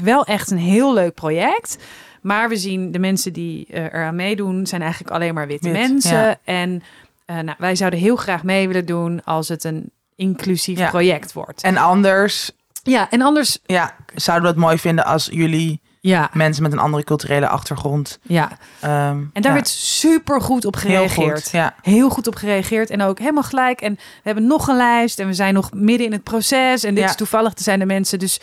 wel 0.03 0.25
echt 0.25 0.51
een 0.51 0.57
heel 0.57 0.93
leuk 0.93 1.13
project... 1.13 1.77
Maar 2.21 2.50
we 2.50 2.56
zien 2.57 2.91
de 2.91 3.00
mensen 3.00 3.33
die 3.33 3.65
eh, 3.69 3.83
eraan 3.83 4.15
meedoen... 4.15 4.68
zijn 4.68 4.81
eigenlijk 4.81 5.12
alleen 5.13 5.33
maar 5.33 5.47
witte 5.47 5.71
Wit, 5.71 5.89
mensen. 5.89 6.18
ja. 6.18 6.38
En 6.44 6.83
eh, 7.25 7.35
nou, 7.39 7.56
wij 7.57 7.75
zouden 7.75 8.00
heel 8.00 8.15
graag 8.15 8.44
mee 8.44 8.68
willen 8.68 8.85
doen... 8.85 9.23
als 9.23 9.47
het 9.47 9.63
een 9.63 9.91
inclusief 10.15 10.77
Ja. 10.77 10.89
project 10.89 11.33
wordt. 11.33 11.62
En 11.63 11.77
anders 11.77 12.51
Ja, 12.83 13.09
en 13.09 13.21
anders... 13.21 13.59
ja, 13.65 13.95
zouden 14.15 14.47
we 14.47 14.53
het 14.56 14.63
mooi 14.65 14.77
vinden 14.77 15.06
als 15.06 15.29
jullie 15.31 15.81
Ja, 16.00 16.29
mensen 16.33 16.63
met 16.63 16.71
een 16.71 16.79
andere 16.79 17.03
culturele 17.03 17.47
achtergrond. 17.47 18.19
ja. 18.21 18.51
ehm, 18.79 18.91
En 19.33 19.41
daar 19.41 19.44
ja, 19.44 19.53
werd 19.53 19.68
super 19.68 20.41
goed 20.41 20.65
op 20.65 20.75
heel 20.75 20.81
gereageerd. 20.91 21.41
goed. 21.44 21.51
Ja. 21.51 21.75
heel 21.81 22.09
goed 22.09 22.27
op 22.27 22.35
gereageerd 22.35 22.89
en 22.89 23.01
ook 23.01 23.19
helemaal 23.19 23.44
gelijk. 23.44 23.81
En 23.81 23.94
we 23.95 24.01
hebben 24.23 24.47
nog 24.47 24.68
een 24.68 24.75
lijst 24.77 25.19
en 25.19 25.27
we 25.27 25.33
zijn 25.33 25.53
nog 25.53 25.69
midden 25.73 26.06
in 26.06 26.12
het 26.13 26.23
proces. 26.23 26.83
En 26.83 26.94
dit 26.95 27.03
Ja. 27.03 27.09
is 27.09 27.15
toevallig, 27.15 27.53
er 27.53 27.62
zijn 27.62 27.79
de 27.79 27.85
mensen. 27.85 28.19
Dus 28.19 28.39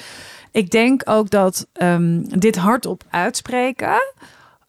ik 0.53 0.71
denk 0.71 1.03
ook 1.05 1.31
dat 1.31 1.67
ehm, 1.73 2.21
dit 2.23 2.57
hardop 2.57 3.03
uitspreken. 3.11 4.15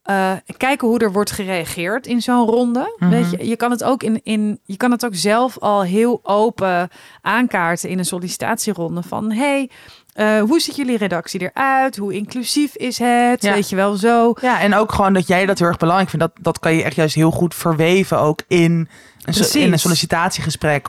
eh, 0.03 0.31
kijken 0.57 0.87
hoe 0.87 0.99
er 0.99 1.11
wordt 1.11 1.31
gereageerd 1.31 2.07
in 2.07 2.21
zo'n 2.21 2.45
ronde. 2.47 2.95
Mhm. 2.97 3.09
Weet 3.09 3.31
je, 3.31 3.47
je 3.47 3.55
kan 3.55 3.71
het 3.71 3.83
ook 3.83 4.03
in, 4.03 4.19
in 4.23 4.59
je 4.63 4.77
kan 4.77 4.91
het 4.91 5.05
ook 5.05 5.15
zelf 5.15 5.57
al 5.59 5.81
heel 5.83 6.19
open 6.23 6.89
aankaarten 7.21 7.89
in 7.89 7.97
een 7.99 8.05
sollicitatieronde 8.05 9.01
van 9.03 9.31
hey, 9.31 9.69
eh, 10.13 10.41
hoe 10.41 10.59
ziet 10.59 10.75
jullie 10.75 10.97
redactie 10.97 11.39
eruit? 11.53 11.97
Hoe 11.97 12.13
inclusief 12.13 12.75
is 12.75 12.97
het? 12.97 13.41
Ja. 13.41 13.53
Weet 13.53 13.69
je 13.69 13.75
wel 13.75 13.95
zo. 13.95 14.33
ja, 14.41 14.59
en 14.61 14.73
ook 14.73 14.91
gewoon 14.91 15.13
dat 15.13 15.27
jij 15.27 15.45
dat 15.45 15.59
heel 15.59 15.67
erg 15.67 15.77
belangrijk 15.77 16.09
vindt. 16.09 16.25
Dat, 16.25 16.43
dat 16.43 16.59
kan 16.59 16.73
je 16.73 16.83
echt 16.83 16.95
juist 16.95 17.15
heel 17.15 17.31
goed 17.31 17.55
verweven 17.55 18.19
ook 18.19 18.41
in 18.47 18.89
een, 19.25 19.33
so- 19.33 19.59
in 19.59 19.71
een 19.71 19.79
sollicitatiegesprek. 19.79 20.87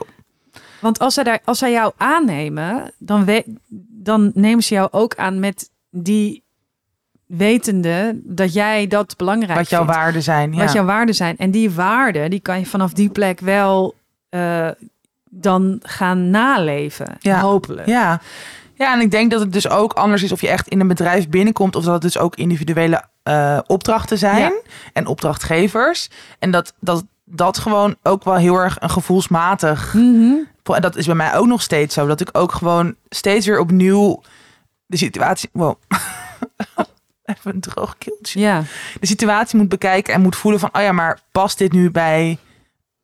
Want 0.79 0.99
als 0.99 1.13
zij, 1.13 1.23
daar, 1.23 1.39
als 1.45 1.57
zij 1.57 1.71
jou 1.71 1.91
aannemen, 1.97 2.93
dan, 2.97 3.25
we, 3.25 3.55
dan 4.03 4.31
nemen 4.33 4.63
ze 4.63 4.73
jou 4.73 4.87
ook 4.91 5.15
aan 5.15 5.39
met 5.39 5.69
die 5.89 6.43
wetende 7.25 8.19
dat 8.23 8.53
jij 8.53 8.87
dat 8.87 9.17
belangrijk 9.17 9.59
Wat 9.59 9.69
jouw 9.69 9.79
vindt. 9.83 9.95
waarden 9.95 10.23
zijn. 10.23 10.53
Ja. 10.53 10.57
Wat 10.63 10.73
jouw 10.73 10.85
waarden 10.85 11.15
zijn. 11.15 11.37
En 11.37 11.51
die 11.51 11.71
waarden, 11.71 12.29
die 12.29 12.39
kan 12.39 12.59
je 12.59 12.65
vanaf 12.65 12.93
die 12.93 13.09
plek 13.09 13.39
wel 13.39 13.95
eh, 14.29 14.67
dan 15.29 15.79
gaan 15.83 16.29
naleven. 16.29 17.15
Ja. 17.19 17.39
Hopelijk. 17.39 17.87
Ja. 17.87 18.21
ja, 18.73 18.93
en 18.93 18.99
ik 18.99 19.11
denk 19.11 19.31
dat 19.31 19.39
het 19.39 19.53
dus 19.53 19.69
ook 19.69 19.93
anders 19.93 20.23
is 20.23 20.31
of 20.31 20.41
je 20.41 20.47
echt 20.49 20.67
in 20.67 20.79
een 20.79 20.87
bedrijf 20.87 21.29
binnenkomt 21.29 21.75
of 21.75 21.83
dat 21.83 21.93
het 21.93 22.01
dus 22.01 22.17
ook 22.17 22.35
individuele 22.35 23.03
eh, 23.23 23.59
opdrachten 23.67 24.17
zijn 24.17 24.37
Ja. 24.39 24.51
en 24.93 25.07
opdrachtgevers. 25.07 26.09
En 26.39 26.51
dat, 26.51 26.73
dat 26.79 27.05
dat 27.25 27.57
gewoon 27.57 27.95
ook 28.03 28.23
wel 28.23 28.35
heel 28.35 28.55
erg 28.55 28.77
een 28.79 28.89
gevoelsmatig. 28.89 29.93
Mhm. 29.93 30.33
En 30.63 30.81
dat 30.81 30.95
is 30.95 31.05
bij 31.05 31.15
mij 31.15 31.35
ook 31.35 31.45
nog 31.47 31.61
steeds 31.61 31.93
zo. 31.93 32.07
Dat 32.07 32.21
ik 32.21 32.29
ook 32.31 32.51
gewoon 32.51 32.95
steeds 33.09 33.45
weer 33.45 33.59
opnieuw 33.59 34.21
de 34.85 34.97
situatie. 34.97 35.49
Wow. 35.53 35.75
Even 37.23 37.53
een 37.53 37.59
droog 37.61 37.97
keeltje. 37.97 38.39
ja. 38.39 38.63
De 38.99 39.07
situatie 39.07 39.57
moet 39.59 39.69
bekijken 39.69 40.13
en 40.13 40.21
moet 40.21 40.35
voelen 40.35 40.59
van, 40.59 40.69
oh 40.73 40.81
ja, 40.81 40.91
maar 40.91 41.19
past 41.31 41.57
dit 41.57 41.71
nu 41.71 41.91
bij 41.91 42.37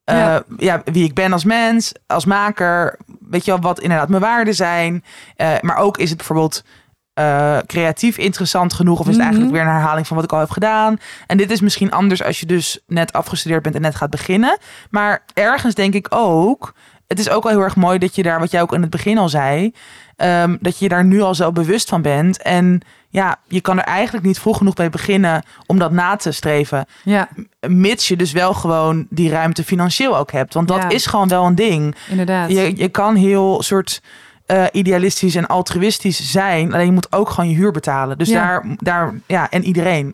eh, 0.04 0.16
Ja. 0.18 0.44
ja. 0.58 0.82
wie 0.86 1.04
ik 1.04 1.14
ben 1.14 1.34
als 1.34 1.44
mens, 1.44 1.92
als 2.08 2.26
maker? 2.26 2.98
Weet 3.20 3.46
je 3.46 3.52
wel, 3.52 3.60
wat 3.62 3.80
inderdaad 3.80 4.10
mijn 4.10 4.22
waarden 4.22 4.56
zijn? 4.56 5.04
Eh, 5.36 5.54
maar 5.62 5.78
ook 5.78 5.98
is 5.98 6.08
het 6.10 6.18
bijvoorbeeld 6.18 6.64
eh, 7.14 7.58
creatief 7.66 8.18
interessant 8.18 8.74
genoeg? 8.74 9.00
Of 9.00 9.08
is 9.08 9.16
het 9.16 9.16
Mhm. 9.18 9.26
eigenlijk 9.26 9.52
weer 9.52 9.62
een 9.66 9.76
herhaling 9.76 10.08
van 10.08 10.16
wat 10.16 10.26
ik 10.26 10.32
al 10.32 10.40
heb 10.40 10.50
gedaan? 10.50 10.98
En 11.28 11.38
dit 11.38 11.52
is 11.52 11.62
misschien 11.62 11.92
anders 11.92 12.24
als 12.24 12.40
je 12.40 12.46
dus 12.46 12.80
net 12.88 13.14
afgestudeerd 13.14 13.64
bent 13.64 13.76
en 13.76 13.82
net 13.82 13.96
gaat 13.96 14.10
beginnen. 14.10 14.58
Maar 14.90 15.24
ergens 15.34 15.74
denk 15.76 15.94
ik 15.94 16.08
ook, 16.10 16.74
het 17.08 17.20
is 17.20 17.30
ook 17.30 17.44
wel 17.44 17.52
heel 17.52 17.62
erg 17.62 17.76
mooi 17.76 17.98
dat 18.00 18.16
je 18.16 18.24
daar, 18.24 18.40
wat 18.40 18.52
jij 18.52 18.62
ook 18.62 18.74
in 18.74 18.82
het 18.82 18.90
begin 18.90 19.18
al 19.18 19.30
zei, 19.30 19.74
ehm, 20.16 20.56
dat 20.60 20.80
je 20.80 20.90
daar 20.90 21.06
nu 21.06 21.22
al 21.22 21.36
zo 21.36 21.52
bewust 21.52 21.90
van 21.90 22.02
bent. 22.02 22.42
En 22.42 22.82
ja, 23.10 23.40
je 23.48 23.62
kan 23.62 23.78
er 23.78 23.84
eigenlijk 23.84 24.26
niet 24.26 24.40
vroeg 24.40 24.58
genoeg 24.58 24.74
bij 24.74 24.90
beginnen 24.90 25.44
om 25.66 25.80
dat 25.80 25.92
na 25.92 26.16
te 26.16 26.32
streven. 26.32 26.86
Ja, 27.04 27.28
Mits 27.68 28.08
je 28.08 28.16
dus 28.16 28.32
wel 28.32 28.54
gewoon 28.54 29.08
die 29.10 29.30
ruimte 29.30 29.64
financieel 29.64 30.18
ook 30.18 30.32
hebt. 30.32 30.54
Want 30.54 30.68
dat 30.68 30.82
Ja. 30.82 30.90
is 30.90 31.06
gewoon 31.06 31.28
wel 31.28 31.46
een 31.46 31.56
ding. 31.56 31.96
inderdaad. 32.10 32.50
Je, 32.50 32.78
je 32.78 32.90
kan 32.90 33.16
heel 33.16 33.62
soort 33.64 34.02
eh, 34.46 34.64
idealistisch 34.72 35.36
en 35.36 35.48
altruïstisch 35.48 36.32
zijn. 36.32 36.74
Alleen 36.74 36.86
je 36.86 36.92
moet 36.92 37.14
ook 37.14 37.30
gewoon 37.30 37.50
je 37.50 37.56
huur 37.56 37.72
betalen. 37.72 38.18
Dus 38.18 38.30
Ja. 38.30 38.34
daar, 38.48 38.64
daar, 38.78 39.14
ja, 39.28 39.50
en 39.50 39.64
iedereen. 39.64 40.14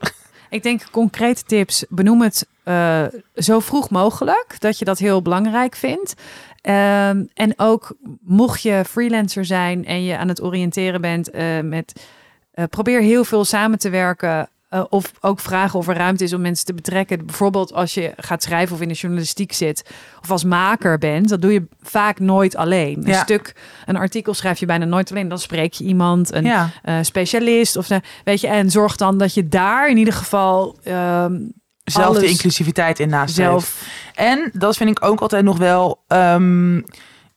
Ik 0.54 0.64
denk 0.64 0.82
concrete 0.92 1.44
tips. 1.44 1.86
Benoem 1.90 2.22
het 2.22 2.48
eh, 2.64 3.04
zo 3.36 3.60
vroeg 3.60 3.90
mogelijk. 3.90 4.56
Dat 4.60 4.80
je 4.80 4.86
dat 4.86 5.00
heel 5.00 5.22
belangrijk 5.22 5.76
vindt. 5.76 6.14
Ehm, 6.62 7.24
en 7.34 7.54
ook 7.58 7.96
mocht 8.22 8.62
je 8.62 8.84
freelancer 8.88 9.46
zijn 9.46 9.86
en 9.86 10.04
je 10.04 10.18
aan 10.18 10.28
het 10.28 10.42
oriënteren 10.42 11.02
bent 11.02 11.30
eh, 11.30 11.60
met. 11.60 12.06
eh, 12.54 12.66
probeer 12.70 13.02
heel 13.02 13.24
veel 13.24 13.46
samen 13.46 13.80
te 13.80 13.90
werken. 13.90 14.50
Eh, 14.74 14.84
of 14.90 15.12
ook 15.20 15.40
vragen 15.40 15.80
of 15.80 15.88
er 15.88 15.96
ruimte 15.96 16.24
is 16.24 16.34
om 16.34 16.42
mensen 16.42 16.66
te 16.66 16.74
betrekken. 16.74 17.26
Bijvoorbeeld 17.26 17.74
als 17.74 17.94
je 17.94 18.14
gaat 18.18 18.44
schrijven 18.44 18.76
of 18.76 18.82
in 18.82 18.88
de 18.88 18.94
journalistiek 18.94 19.54
zit. 19.54 19.86
Of 20.22 20.32
als 20.32 20.44
maker 20.44 20.98
bent. 20.98 21.30
Dat 21.30 21.42
doe 21.42 21.54
je 21.54 21.68
vaak 21.82 22.20
nooit 22.20 22.56
alleen. 22.56 22.98
Een 22.98 23.12
Ja. 23.12 23.22
stuk, 23.24 23.56
een 23.86 23.96
artikel 23.96 24.34
schrijf 24.34 24.60
je 24.60 24.66
bijna 24.66 24.86
nooit 24.86 25.12
alleen. 25.12 25.28
Dan 25.28 25.40
spreek 25.40 25.74
je 25.74 25.84
iemand, 25.84 26.34
een 26.34 26.44
ja. 26.44 26.70
eh, 26.84 26.96
specialist. 27.02 27.76
Of, 27.78 27.90
eh, 27.90 27.98
weet 28.24 28.42
je, 28.42 28.48
en 28.48 28.70
zorg 28.72 28.96
dan 28.96 29.18
dat 29.18 29.34
je 29.34 29.48
daar 29.48 29.90
in 29.90 29.98
ieder 29.98 30.14
geval 30.14 30.78
ehm, 30.84 31.36
Zelf 31.84 32.18
de 32.18 32.28
inclusiviteit 32.30 33.00
in 33.00 33.10
nastreeft. 33.10 33.72
En 34.16 34.52
dat 34.54 34.78
vind 34.78 34.90
ik 34.90 35.06
ook 35.06 35.22
altijd 35.22 35.44
nog 35.44 35.58
wel. 35.58 36.04
ehm, 36.08 36.82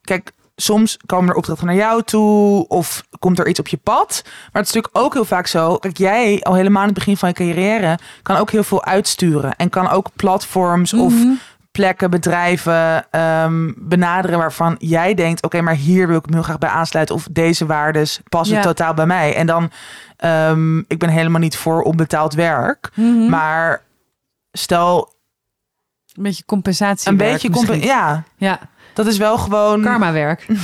kijk, 0.01 0.33
soms 0.57 0.97
komen 1.07 1.29
er 1.31 1.35
opdrachten 1.37 1.67
naar 1.67 1.75
jou 1.77 2.03
toe 2.03 2.69
of 2.69 3.03
komt 3.19 3.39
er 3.39 3.49
iets 3.49 3.61
op 3.61 3.69
je 3.69 3.77
pad. 3.77 4.23
Maar 4.25 4.63
het 4.63 4.67
is 4.69 4.73
natuurlijk 4.75 5.05
ook 5.05 5.13
heel 5.15 5.25
vaak 5.25 5.47
zo. 5.47 5.77
Kijk, 5.77 5.97
jij 5.97 6.41
al 6.43 6.55
helemaal 6.55 6.81
aan 6.81 6.89
het 6.89 6.99
begin 6.99 7.17
van 7.17 7.29
je 7.29 7.35
carrière 7.35 7.99
kan 8.23 8.37
ook 8.37 8.51
heel 8.51 8.65
veel 8.65 8.85
uitsturen 8.85 9.57
en 9.57 9.71
kan 9.71 9.89
ook 9.89 10.09
platforms 10.17 10.93
of 10.93 11.13
Mhm. 11.13 11.33
plekken, 11.71 12.11
bedrijven 12.11 13.11
ehm, 13.11 13.73
benaderen 13.77 14.39
waarvan 14.39 14.75
jij 14.79 15.15
denkt: 15.15 15.43
oké, 15.43 15.61
maar 15.61 15.75
hier 15.75 16.09
wil 16.09 16.17
ik 16.19 16.27
me 16.27 16.35
heel 16.35 16.43
graag 16.43 16.59
bij 16.59 16.69
aansluiten 16.71 17.15
of 17.15 17.27
deze 17.31 17.67
waardes 17.67 18.21
passen 18.29 18.57
Ja. 18.57 18.63
totaal 18.63 18.95
bij 18.95 19.07
mij. 19.07 19.35
En 19.35 19.47
dan, 19.47 19.71
ehm, 20.17 20.79
ik 20.79 20.99
ben 20.99 21.09
helemaal 21.09 21.41
niet 21.41 21.57
voor 21.57 21.83
onbetaald 21.83 22.35
werk, 22.35 22.91
Mhm. 22.95 23.29
maar 23.29 23.83
stel 24.53 25.15
een 26.15 26.23
beetje 26.23 26.45
compensatie. 26.45 27.11
een 27.11 27.17
beetje 27.17 27.51
compen- 27.51 27.81
ja. 27.81 28.23
Ja, 28.37 28.59
Dat 28.97 29.07
is 29.07 29.19
wel 29.19 29.39
gewoon. 29.39 29.83
karma 29.83 30.13
werk. 30.13 30.47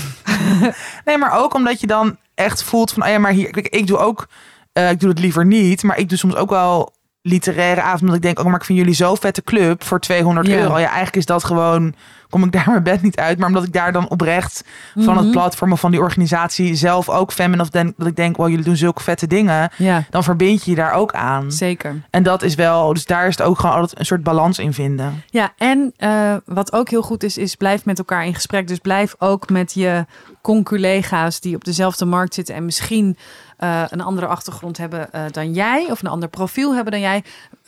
Nee, 1.05 1.19
maar 1.19 1.39
ook 1.39 1.55
omdat 1.55 1.81
je 1.81 1.87
dan 1.87 2.17
echt 2.35 2.63
voelt 2.63 2.93
van, 2.93 3.03
oh 3.03 3.09
ja, 3.09 3.19
maar 3.19 3.31
hier, 3.33 3.51
kijk, 3.51 3.69
ik 3.69 3.87
doe 3.87 3.99
ook, 3.99 4.27
eh, 4.73 4.91
ik 4.91 5.01
doe 5.01 5.09
het 5.11 5.19
liever 5.19 5.47
niet, 5.47 5.83
maar 5.83 5.99
ik 5.99 6.09
doe 6.09 6.19
soms 6.19 6.35
ook 6.35 6.51
wel 6.51 6.93
literaire 7.23 7.81
avond, 7.83 8.01
omdat 8.01 8.17
ik 8.17 8.23
denk, 8.23 8.39
oh, 8.39 8.45
maar 8.45 8.55
ik 8.55 8.65
vind 8.65 8.79
jullie 8.79 8.95
zo 8.95 9.15
vette 9.15 9.43
club 9.43 9.85
voor 9.85 10.01
200 10.01 10.47
Ja. 10.47 10.55
euro. 10.57 10.79
Ja, 10.79 10.85
eigenlijk 10.87 11.17
is 11.17 11.27
dat 11.27 11.45
gewoon, 11.45 11.95
kom 12.33 12.45
ik 12.45 12.53
daar 12.57 12.65
mijn 12.71 12.83
bed 12.83 13.03
niet 13.03 13.17
uit, 13.19 13.39
maar 13.39 13.49
omdat 13.49 13.65
ik 13.65 13.73
daar 13.73 13.93
dan 13.93 14.09
oprecht 14.09 14.65
van 14.95 15.17
het 15.17 15.23
Mhm. 15.25 15.33
platform 15.33 15.73
of 15.73 15.81
van 15.81 15.91
die 15.91 16.01
organisatie 16.01 16.75
zelf 16.75 17.09
ook 17.09 17.33
fan 17.33 17.51
ben 17.51 17.61
of 17.61 17.71
denk, 17.71 17.95
dat 17.97 18.07
ik 18.07 18.17
denk, 18.17 18.37
wow, 18.37 18.49
jullie 18.49 18.65
doen 18.65 18.77
zulke 18.77 19.03
vette 19.03 19.27
dingen, 19.27 19.71
Ja, 19.77 20.05
dan 20.11 20.25
verbind 20.25 20.65
je 20.65 20.71
je 20.71 20.77
daar 20.77 20.93
ook 20.93 21.13
aan. 21.13 21.53
zeker. 21.53 22.03
En 22.11 22.23
dat 22.23 22.43
is 22.43 22.55
wel, 22.55 22.93
dus 22.93 23.05
daar 23.05 23.27
is 23.27 23.37
het 23.39 23.47
ook 23.47 23.59
gewoon 23.59 23.75
altijd 23.77 23.99
een 23.99 24.07
soort 24.07 24.23
balans 24.23 24.59
in 24.59 24.73
vinden. 24.73 25.23
Ja, 25.31 25.53
en 25.57 25.93
eh, 25.97 26.35
wat 26.45 26.73
ook 26.73 26.89
heel 26.89 27.03
goed 27.03 27.23
is, 27.23 27.39
is 27.39 27.55
blijf 27.55 27.85
met 27.85 27.99
elkaar 27.99 28.25
in 28.27 28.35
gesprek. 28.35 28.69
Dus 28.69 28.79
blijf 28.79 29.15
ook 29.19 29.51
met 29.51 29.73
je 29.75 30.07
conculega's 30.43 31.41
die 31.41 31.55
op 31.55 31.65
dezelfde 31.65 32.05
markt 32.05 32.35
zitten 32.35 32.55
en 32.55 32.65
misschien 32.65 33.17
eh, 33.57 33.83
een 33.89 34.01
andere 34.01 34.27
achtergrond 34.27 34.79
hebben 34.79 35.13
eh, 35.13 35.23
dan 35.31 35.53
jij 35.53 35.87
of 35.91 36.03
een 36.03 36.09
ander 36.11 36.29
profiel 36.29 36.75
hebben 36.75 36.93
dan 36.93 37.01
jij. 37.01 37.25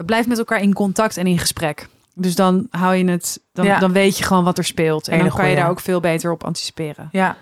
Blijf 0.06 0.26
met 0.26 0.38
elkaar 0.38 0.60
in 0.60 0.72
contact 0.74 1.16
en 1.16 1.26
in 1.26 1.38
gesprek. 1.38 1.88
Dus 2.14 2.34
dan 2.34 2.66
hou 2.70 2.94
je 2.94 3.04
het, 3.10 3.40
dan, 3.52 3.64
Ja. 3.64 3.78
dan 3.78 3.92
weet 3.92 4.18
je 4.18 4.24
gewoon 4.24 4.44
wat 4.44 4.58
er 4.58 4.64
speelt. 4.64 5.08
En 5.08 5.16
Hele 5.16 5.28
dan 5.28 5.38
kan 5.38 5.48
je 5.48 5.56
daar 5.56 5.70
ook 5.70 5.80
veel 5.80 6.00
beter 6.00 6.32
op 6.32 6.44
anticiperen. 6.44 7.08
Ja. 7.12 7.36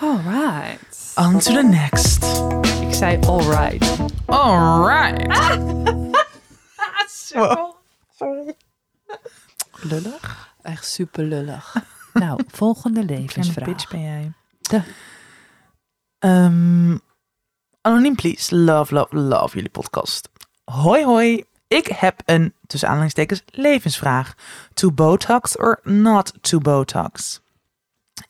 Alright. 0.00 1.12
On 1.14 1.38
to 1.38 1.52
the 1.52 1.62
next. 1.62 2.24
Ik 2.80 2.94
zei 2.94 3.18
alright. 3.26 3.96
Alright. 4.26 5.34
Sorry. 8.16 8.54
Lullig. 9.80 10.54
Echt 10.62 10.86
super 10.86 11.24
lullig. 11.24 11.74
nou, 12.12 12.40
volgende 12.48 13.04
levensvraag. 13.04 13.64
bitch 13.64 13.90
ben 13.90 14.00
jij. 14.02 14.32
De. 14.60 14.82
Ehm, 16.18 16.96
anoniem 17.80 18.14
please. 18.14 18.56
Love, 18.56 18.94
love, 18.94 19.16
love 19.16 19.54
jullie 19.54 19.70
podcast. 19.70 20.28
Hoi, 20.64 21.04
hoi. 21.04 21.44
Ik 21.68 21.86
heb 21.86 22.22
een, 22.24 22.54
tussen 22.66 22.88
aanhalingstekens, 22.88 23.42
levensvraag. 23.46 24.34
To 24.74 24.92
Botox 24.92 25.56
or 25.56 25.80
not 25.82 26.32
to 26.40 26.58
Botox? 26.58 27.40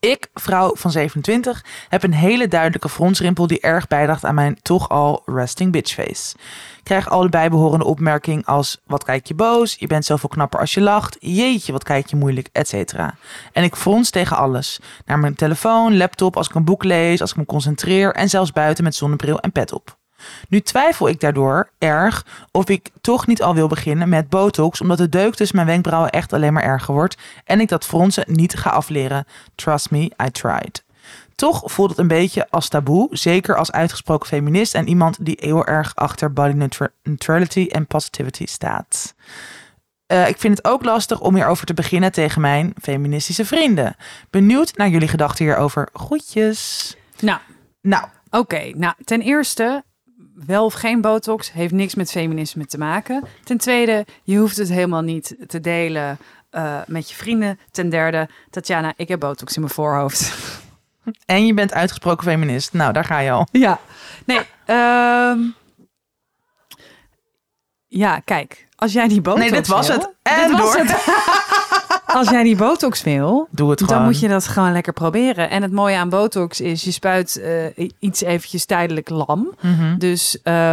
Ik, 0.00 0.28
vrouw 0.34 0.76
van 0.76 0.90
27, 0.90 1.64
heb 1.88 2.02
een 2.02 2.12
hele 2.12 2.48
duidelijke 2.48 2.88
fronsrimpel 2.88 3.46
die 3.46 3.60
erg 3.60 3.86
bijdraagt 3.86 4.24
aan 4.24 4.34
mijn 4.34 4.58
toch 4.62 4.88
al 4.88 5.22
resting 5.26 5.72
bitch 5.72 5.92
face. 5.92 6.36
Ik 6.78 6.84
krijg 6.84 7.10
alle 7.10 7.28
bijbehorende 7.28 7.84
opmerking 7.84 8.46
als 8.46 8.80
wat 8.86 9.04
kijk 9.04 9.26
je 9.26 9.34
boos, 9.34 9.76
je 9.78 9.86
bent 9.86 10.04
zoveel 10.04 10.28
knapper 10.28 10.60
als 10.60 10.74
je 10.74 10.80
lacht, 10.80 11.16
jeetje 11.20 11.72
wat 11.72 11.84
kijk 11.84 12.06
je 12.06 12.16
moeilijk, 12.16 12.48
etc. 12.52 12.94
En 13.52 13.64
ik 13.64 13.76
frons 13.76 14.10
tegen 14.10 14.36
alles. 14.36 14.80
Naar 15.04 15.18
mijn 15.18 15.34
telefoon, 15.34 15.96
laptop, 15.96 16.36
als 16.36 16.48
ik 16.48 16.54
een 16.54 16.64
boek 16.64 16.84
lees, 16.84 17.20
als 17.20 17.30
ik 17.30 17.36
me 17.36 17.44
concentreer 17.44 18.14
en 18.14 18.28
zelfs 18.28 18.52
buiten 18.52 18.84
met 18.84 18.94
zonnebril 18.94 19.40
en 19.40 19.52
pet 19.52 19.72
op. 19.72 19.96
Nu 20.48 20.60
twijfel 20.60 21.08
ik 21.08 21.20
daardoor 21.20 21.70
erg 21.78 22.26
of 22.50 22.68
ik 22.68 22.90
toch 23.00 23.26
niet 23.26 23.42
al 23.42 23.54
wil 23.54 23.68
beginnen 23.68 24.08
met 24.08 24.28
botox, 24.28 24.80
omdat 24.80 24.98
de 24.98 25.08
deuk 25.08 25.34
tussen 25.34 25.56
mijn 25.56 25.68
wenkbrauwen 25.68 26.10
echt 26.10 26.32
alleen 26.32 26.52
maar 26.52 26.62
erger 26.62 26.94
wordt 26.94 27.16
en 27.44 27.60
ik 27.60 27.68
dat 27.68 27.84
fronsen 27.84 28.24
niet 28.26 28.56
ga 28.56 28.70
afleren. 28.70 29.24
Trust 29.54 29.90
me, 29.90 29.98
I 30.24 30.30
tried. 30.32 30.84
Toch 31.34 31.62
voelt 31.64 31.90
het 31.90 31.98
een 31.98 32.08
beetje 32.08 32.46
als 32.50 32.68
taboe, 32.68 33.08
zeker 33.10 33.56
als 33.56 33.72
uitgesproken 33.72 34.28
feminist 34.28 34.74
en 34.74 34.88
iemand 34.88 35.24
die 35.24 35.36
heel 35.40 35.66
erg 35.66 35.94
achter 35.94 36.32
body 36.32 36.52
neutra- 36.52 36.90
neutrality 37.02 37.66
en 37.70 37.86
positivity 37.86 38.46
staat. 38.46 39.14
Eh, 40.06 40.28
ik 40.28 40.38
vind 40.38 40.56
het 40.56 40.66
ook 40.66 40.84
lastig 40.84 41.20
om 41.20 41.34
hierover 41.34 41.66
te 41.66 41.74
beginnen 41.74 42.12
tegen 42.12 42.40
mijn 42.40 42.74
feministische 42.82 43.44
vrienden. 43.44 43.96
Benieuwd 44.30 44.76
naar 44.76 44.88
jullie 44.88 45.08
gedachten 45.08 45.44
hierover. 45.44 45.88
Groetjes. 45.92 46.96
Nou, 47.20 47.38
Nou, 47.80 48.04
Oké, 48.30 48.70
nou 48.74 48.94
ten 49.04 49.20
eerste, 49.20 49.84
wel 50.46 50.64
of 50.64 50.74
geen 50.74 51.00
botox 51.00 51.52
heeft 51.52 51.72
niks 51.72 51.94
met 51.94 52.10
feminisme 52.10 52.66
te 52.66 52.78
maken. 52.78 53.24
Ten 53.44 53.58
tweede, 53.58 54.06
je 54.22 54.36
hoeft 54.38 54.56
het 54.56 54.68
helemaal 54.68 55.00
niet 55.02 55.36
te 55.46 55.60
delen 55.60 56.18
eh, 56.50 56.78
met 56.86 57.10
je 57.10 57.16
vrienden. 57.16 57.58
Ten 57.70 57.88
derde, 57.88 58.28
Tatjana, 58.50 58.92
ik 58.96 59.08
heb 59.08 59.20
botox 59.20 59.54
in 59.54 59.60
mijn 59.60 59.72
voorhoofd. 59.72 60.32
en 61.26 61.46
je 61.46 61.54
bent 61.54 61.72
uitgesproken 61.72 62.24
feminist. 62.24 62.72
Nou, 62.72 62.92
daar 62.92 63.04
ga 63.04 63.18
je 63.18 63.30
al. 63.30 63.46
Ja, 63.52 63.80
nee. 64.26 64.40
ehm, 64.64 65.38
ja, 67.86 68.18
kijk, 68.24 68.66
als 68.76 68.92
jij 68.92 69.08
die 69.08 69.20
botox 69.20 69.42
Nee, 69.42 69.50
dit 69.52 69.66
was 69.66 69.88
wil- 69.88 69.96
het. 69.98 70.10
En 70.22 70.48
Dit 70.48 70.58
was 70.58 70.74
het. 70.76 70.88
Als 72.16 72.30
jij 72.30 72.42
die 72.42 72.56
botox 72.56 73.02
wil, 73.02 73.48
Doe 73.50 73.70
het 73.70 73.80
gewoon. 73.80 73.96
dan 73.96 74.04
moet 74.06 74.20
je 74.20 74.28
dat 74.28 74.48
gewoon 74.48 74.72
lekker 74.72 74.92
proberen. 74.92 75.50
En 75.50 75.62
het 75.62 75.72
mooie 75.72 75.96
aan 75.96 76.08
botox 76.08 76.60
is, 76.60 76.84
je 76.84 76.90
spuit 76.90 77.40
eh, 77.40 77.88
iets 77.98 78.22
eventjes 78.22 78.64
tijdelijk 78.64 79.08
lam. 79.08 79.54
Mhm. 79.60 79.98
Dus 79.98 80.38
na, 80.44 80.68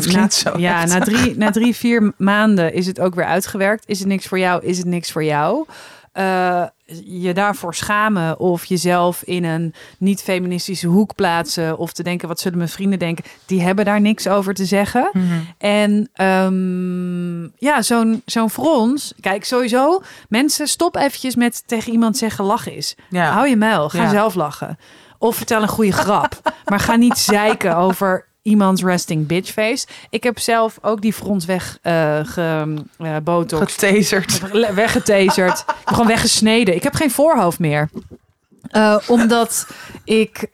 klinkt 0.00 0.34
zo 0.34 0.58
ja, 0.58 0.84
na, 0.84 0.98
drie, 0.98 1.36
na 1.36 1.50
drie, 1.50 1.76
vier 1.76 2.12
maanden 2.16 2.72
is 2.72 2.86
het 2.86 3.00
ook 3.00 3.14
weer 3.14 3.24
uitgewerkt. 3.24 3.84
Is 3.86 3.98
het 3.98 4.08
niks 4.08 4.26
voor 4.26 4.38
jou? 4.38 4.64
Is 4.64 4.78
het 4.78 4.86
niks 4.86 5.12
voor 5.12 5.24
jou? 5.24 5.66
Eh, 6.12 6.62
je 7.04 7.34
daarvoor 7.34 7.74
schamen 7.74 8.38
of 8.38 8.64
jezelf 8.64 9.22
in 9.22 9.44
een 9.44 9.74
niet-feministische 9.98 10.86
hoek 10.86 11.14
plaatsen 11.14 11.78
of 11.78 11.92
te 11.92 12.02
denken 12.02 12.28
wat 12.28 12.40
zullen 12.40 12.58
mijn 12.58 12.70
vrienden 12.70 12.98
denken, 12.98 13.24
die 13.46 13.62
hebben 13.62 13.84
daar 13.84 14.00
niks 14.00 14.28
over 14.28 14.54
te 14.54 14.64
zeggen. 14.64 15.10
Mhm. 15.12 15.24
En 15.58 16.08
ehm, 16.12 17.42
ja, 17.42 17.82
zo'n 17.82 18.22
zo'n 18.26 18.50
frons. 18.50 19.12
Kijk, 19.20 19.44
sowieso, 19.44 20.02
mensen 20.28 20.68
stop 20.68 20.96
eventjes 20.96 21.34
met 21.36 21.62
tegen 21.66 21.92
iemand 21.92 22.16
zeggen 22.16 22.44
lachen 22.44 22.74
is. 22.76 22.96
Ja. 23.10 23.30
Hou 23.30 23.48
je 23.48 23.56
muil, 23.56 23.88
ga 23.88 24.02
Ja. 24.02 24.10
zelf 24.10 24.34
lachen. 24.34 24.78
Of 25.18 25.36
vertel 25.36 25.62
een 25.62 25.68
goede 25.68 25.92
grap. 25.92 26.40
maar 26.70 26.80
ga 26.80 26.96
niet 26.96 27.18
zeiken 27.18 27.76
over 27.76 28.26
iemands 28.46 28.82
resting 28.82 29.26
bitch 29.26 29.52
face. 29.52 29.86
Ik 30.10 30.22
heb 30.22 30.38
zelf 30.38 30.78
ook 30.82 31.00
die 31.00 31.12
frons 31.12 31.44
weg 31.44 31.78
eh 31.82 32.20
ge, 32.22 32.76
botox. 33.24 33.72
Getaserd. 33.72 34.40
Weggetaserd. 34.74 35.64
Gewoon 35.84 36.06
weggesneden. 36.06 36.74
Ik 36.74 36.82
heb 36.82 36.94
geen 36.94 37.10
voorhoofd 37.10 37.58
meer. 37.58 37.88
Eh, 38.70 38.96
omdat 39.08 39.66
ik 40.04 40.48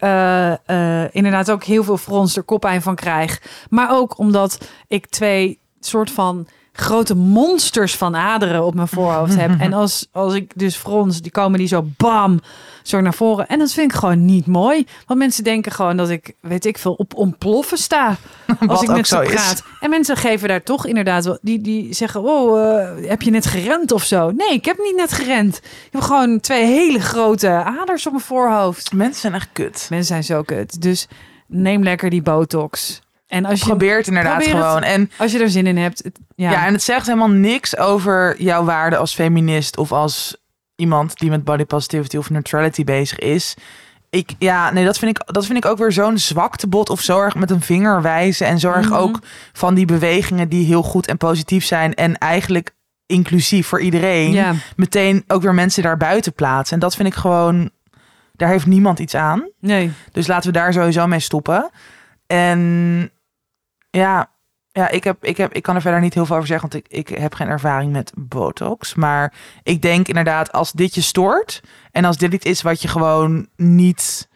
inderdaad 1.12 1.50
ook 1.50 1.64
heel 1.64 1.84
veel 1.84 1.96
frons 1.96 2.37
er 2.37 2.42
koppijn 2.42 2.82
van 2.82 2.94
krijg. 2.94 3.42
Maar 3.70 3.90
ook 3.90 4.18
omdat 4.18 4.58
ik 4.88 5.06
twee 5.06 5.58
soort 5.80 6.11
van 6.11 6.46
grote 6.73 7.14
monsters 7.14 7.97
van 7.97 8.17
aderen 8.17 8.64
op 8.64 8.75
mijn 8.75 8.88
voorhoofd 8.88 9.37
heb. 9.37 9.50
En 9.61 9.73
als, 9.73 10.07
als 10.12 10.35
ik 10.35 10.52
dus 10.55 10.76
frons, 10.76 11.21
die 11.21 11.31
komen 11.31 11.59
die 11.59 11.69
zo 11.69 11.85
bam, 11.97 12.41
zo 12.83 13.00
naar 13.00 13.14
voren. 13.14 13.49
En 13.49 13.59
dat 13.59 13.73
vind 13.73 13.93
ik 13.93 13.99
gewoon 13.99 14.25
niet 14.25 14.47
mooi. 14.47 14.87
Want 15.07 15.19
mensen 15.19 15.45
denken 15.45 15.73
gewoon 15.73 15.97
dat 15.97 16.11
ik, 16.11 16.35
weet 16.41 16.64
ik 16.64 16.79
veel, 16.79 16.93
op 16.93 17.14
ontploffen 17.14 17.79
sta. 17.79 18.17
Als 18.67 18.83
ik 18.83 18.88
met 18.88 19.09
ze 19.09 19.23
is. 19.23 19.33
praat. 19.33 19.64
En 19.81 19.91
mensen 19.91 20.17
geven 20.17 20.49
daar 20.49 20.62
toch 20.62 20.87
inderdaad 20.87 21.25
wel, 21.25 21.38
die, 21.43 21.61
die 21.61 21.95
zeggen, 21.95 22.23
oh, 22.23 22.61
eh, 22.61 23.09
heb 23.09 23.23
je 23.23 23.31
net 23.31 23.47
gerend 23.47 23.93
of 23.93 24.05
zo? 24.05 24.31
Nee, 24.31 24.52
ik 24.52 24.64
heb 24.64 24.79
niet 24.79 24.97
net 24.97 25.12
gerend. 25.12 25.57
Ik 25.57 25.93
heb 25.93 26.00
gewoon 26.00 26.41
twee 26.41 26.64
hele 26.64 27.00
grote 27.00 27.49
aders 27.49 28.07
op 28.07 28.12
mijn 28.12 28.25
voorhoofd. 28.25 28.93
Mensen 28.93 29.21
zijn 29.21 29.35
echt 29.35 29.49
kut. 29.52 29.87
Mensen 29.91 30.05
zijn 30.05 30.25
zo 30.25 30.43
kut. 30.43 30.83
Dus 30.83 31.09
neem 31.47 31.83
lekker 31.83 32.11
die 32.11 32.23
botox. 32.23 33.02
En 33.33 33.45
als 33.45 33.61
je, 33.61 33.67
Probeer 33.67 33.97
het 33.97 34.07
inderdaad 34.07 34.37
Probeer 34.37 34.55
het. 34.57 34.65
gewoon. 34.65 34.83
En 34.83 35.11
als 35.19 35.33
je 35.33 35.39
er 35.39 35.51
zin 35.51 35.67
in 35.67 35.77
hebt, 35.77 36.03
het- 36.05 36.19
ja. 36.35 36.51
Ja. 36.51 36.67
en 36.67 36.73
het 36.73 36.83
zegt 36.83 37.07
helemaal 37.07 37.29
niks 37.31 37.77
over 37.77 38.43
jouw 38.43 38.65
waarde 38.65 38.97
als 38.97 39.15
feminist 39.15 39.77
of 39.77 39.93
als 39.93 40.37
iemand 40.77 41.19
die 41.19 41.31
met 41.31 41.45
body 41.45 41.65
positivity 41.65 42.17
of 42.17 42.31
neutrality 42.31 42.85
bezig 42.85 43.19
is. 43.19 43.55
Ik, 44.11 44.31
ja, 44.39 44.71
nee, 44.73 44.85
dat 44.85 44.99
vind 44.99 45.19
ik, 45.19 45.33
dat 45.35 45.47
vind 45.47 45.59
ik 45.59 45.65
ook 45.71 45.79
weer 45.79 45.93
zo'n 45.93 46.19
zwaktebod 46.19 46.91
of 46.91 47.01
zo 47.01 47.21
erg 47.21 47.35
met 47.35 47.51
een 47.51 47.61
vinger 47.61 48.03
wijzen. 48.03 48.47
En 48.47 48.59
zorg 48.59 48.89
Mhm. 48.89 48.95
ook 48.99 49.19
van 49.53 49.75
die 49.75 49.87
bewegingen 49.87 50.49
die 50.49 50.67
heel 50.67 50.83
goed 50.83 51.07
en 51.07 51.17
positief 51.17 51.65
zijn 51.65 51.95
en 51.95 52.19
eigenlijk 52.19 52.71
inclusief 53.07 53.67
voor 53.67 53.81
iedereen. 53.81 54.33
ja. 54.33 54.53
Meteen 54.77 55.25
ook 55.27 55.43
weer 55.43 55.55
mensen 55.55 55.83
daar 55.83 55.97
buiten 55.97 56.33
plaatsen. 56.35 56.75
En 56.75 56.81
dat 56.81 56.95
vind 56.95 57.09
ik 57.09 57.15
gewoon, 57.15 57.71
daar 58.33 58.49
heeft 58.49 58.67
niemand 58.67 58.99
iets 58.99 59.15
aan. 59.15 59.49
Nee. 59.61 59.93
Dus 60.12 60.27
laten 60.27 60.53
we 60.53 60.59
daar 60.59 60.73
sowieso 60.73 61.07
mee 61.07 61.21
stoppen. 61.21 61.71
En 62.27 63.11
ja, 64.00 64.30
ja 64.72 64.88
ik, 64.88 65.04
heb, 65.04 65.25
ik, 65.25 65.37
heb, 65.37 65.52
ik 65.52 65.62
kan 65.62 65.75
er 65.75 65.80
verder 65.80 66.00
niet 66.00 66.14
heel 66.14 66.26
veel 66.26 66.37
over 66.37 66.49
zeggen, 66.49 66.70
want 66.70 66.84
ik, 66.84 67.08
ik 67.08 67.18
heb 67.18 67.34
geen 67.34 67.49
ervaring 67.49 67.92
met 67.92 68.12
botox. 68.16 68.94
Maar 68.94 69.32
ik 69.62 69.82
denk 69.82 70.08
inderdaad, 70.08 70.52
als 70.52 70.72
dit 70.72 70.94
je 70.94 71.00
stoort 71.00 71.61
en 71.90 72.04
als 72.04 72.16
dit 72.16 72.32
iets 72.32 72.44
is 72.44 72.62
wat 72.62 72.82
je 72.82 72.88
gewoon 72.88 73.49
niet 73.56 74.28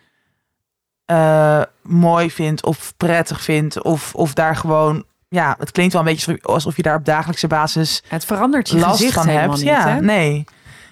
eh, 1.05 1.63
mooi 1.83 2.31
vindt 2.31 2.65
of 2.65 2.95
prettig 2.97 3.43
vindt, 3.43 3.83
of, 3.83 4.15
of 4.15 4.35
daar 4.35 4.57
gewoon, 4.57 5.05
ja, 5.29 5.57
het 5.59 5.71
klinkt 5.71 5.93
wel 5.93 6.03
een 6.03 6.09
beetje 6.09 6.39
alsof 6.43 6.77
je 6.77 6.83
daar 6.83 6.97
op 6.97 7.05
dagelijkse 7.05 7.47
basis 7.47 8.03
Het 8.09 8.25
verandert 8.25 8.69
je 8.69 8.79
last 8.79 8.97
gezicht 8.97 9.15
van 9.15 9.27
helemaal 9.27 9.49
hebt. 9.49 9.61
niet, 9.61 9.69
ja, 9.69 9.89
hè? 9.89 10.01
nee. 10.01 10.45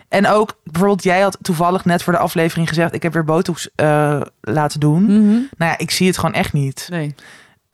En 0.08 0.26
ook 0.26 0.58
bijvoorbeeld, 0.64 1.02
jij 1.02 1.20
had 1.20 1.38
toevallig 1.42 1.84
net 1.84 2.02
voor 2.02 2.12
de 2.12 2.18
aflevering 2.18 2.68
gezegd: 2.68 2.94
ik 2.94 3.02
heb 3.02 3.12
weer 3.12 3.24
botox 3.24 3.68
eh, 3.74 4.20
laten 4.40 4.80
doen. 4.80 5.02
Mhm. 5.02 5.30
Nou 5.30 5.70
ja, 5.70 5.78
ik 5.78 5.90
zie 5.90 6.06
het 6.06 6.18
gewoon 6.18 6.34
echt 6.34 6.52
niet. 6.52 6.86
Nee. 6.90 7.14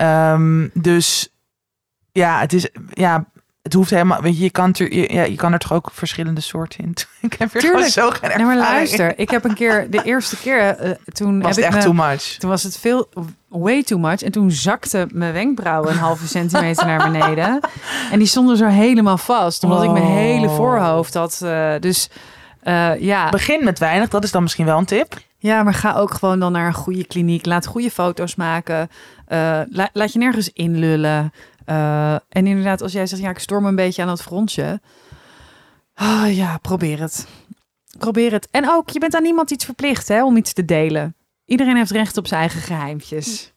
Ehm, 0.01 0.69
dus 0.75 1.29
ja, 2.13 2.41
het 2.41 2.53
is 2.53 2.69
ja, 2.93 3.25
het 3.63 3.73
hoeft 3.73 3.91
helemaal. 3.91 4.23
Weet 4.23 4.37
je, 4.37 4.43
je 4.43 4.51
kan, 4.51 4.75
er, 4.79 4.95
je, 4.95 5.13
ja, 5.13 5.23
je 5.23 5.35
kan 5.37 5.53
er 5.53 5.59
toch 5.59 5.73
ook 5.73 5.91
verschillende 5.93 6.41
soorten 6.41 6.85
in. 6.85 6.95
ik 7.31 7.33
heb 7.39 7.53
weer 7.53 7.63
Tuurlijk. 7.63 7.87
zo 7.89 8.11
geen 8.11 8.31
Nee, 8.37 8.47
maar 8.47 8.57
luister, 8.57 9.19
ik 9.19 9.31
heb 9.31 9.45
een 9.45 9.55
keer, 9.55 9.91
de 9.91 10.03
eerste 10.13 10.37
keer, 10.37 10.59
eh, 10.77 10.91
toen 11.13 11.41
was 11.43 11.57
heb 11.57 11.57
het 11.57 11.59
ik 11.59 11.65
echt 11.65 11.75
me, 11.89 11.95
too 11.95 12.09
much. 12.09 12.23
toen 12.39 12.51
was 12.51 12.63
het 12.63 12.79
veel, 12.79 13.09
way 13.49 13.83
too 13.83 13.99
much. 13.99 14.23
En 14.23 14.33
toen 14.33 14.51
zakte 14.51 15.07
mijn 15.13 15.33
wenkbrauwen 15.33 15.91
een 15.93 15.99
halve 15.99 16.29
centimeter 16.29 16.87
naar 16.87 17.11
beneden. 17.11 17.61
En 18.13 18.19
die 18.19 18.29
stonden 18.29 18.57
zo 18.57 18.67
helemaal 18.67 19.19
vast, 19.19 19.65
omdat 19.65 19.83
ik 19.83 19.91
mijn 19.91 20.05
Oh. 20.05 20.15
hele 20.15 20.49
voorhoofd 20.49 21.15
had. 21.15 21.41
eh, 21.43 21.73
dus 21.81 22.11
eh, 22.63 23.01
ja. 23.01 23.29
Begin 23.29 23.65
met 23.65 23.79
weinig, 23.79 24.09
dat 24.09 24.25
is 24.25 24.31
dan 24.31 24.43
misschien 24.43 24.67
wel 24.67 24.79
een 24.79 24.85
tip. 24.85 25.15
Ja, 25.43 25.63
maar 25.63 25.75
ga 25.75 25.95
ook 25.95 26.15
gewoon 26.15 26.41
dan 26.41 26.53
naar 26.53 26.67
een 26.67 26.75
goede 26.75 27.05
kliniek. 27.07 27.47
Laat 27.47 27.67
goede 27.67 27.91
foto's 27.91 28.35
maken. 28.35 28.89
Eh, 29.27 29.61
la- 29.71 29.91
laat 29.93 30.13
je 30.13 30.19
nergens 30.19 30.51
inlullen. 30.53 31.33
Eh, 31.65 32.13
en 32.13 32.47
inderdaad, 32.47 32.83
als 32.83 32.93
jij 32.93 33.07
zegt, 33.07 33.23
ja, 33.23 33.31
ik 33.31 33.39
storm 33.39 33.65
een 33.67 33.77
beetje 33.77 34.03
aan 34.03 34.09
dat 34.09 34.23
frontje. 34.23 34.81
Ah, 35.95 36.37
ja, 36.37 36.59
probeer 36.59 37.01
het. 37.01 37.27
Probeer 37.99 38.33
het. 38.33 38.49
En 38.51 38.71
ook, 38.71 38.91
je 38.91 38.99
bent 38.99 39.15
aan 39.15 39.23
niemand 39.23 39.51
iets 39.51 39.65
verplicht 39.65 40.09
hè, 40.09 40.25
om 40.25 40.37
iets 40.37 40.53
te 40.53 40.65
delen. 40.65 41.17
Iedereen 41.45 41.77
heeft 41.77 41.91
recht 41.91 42.17
op 42.17 42.27
zijn 42.27 42.41
eigen 42.41 42.61
geheimtjes. 42.61 43.53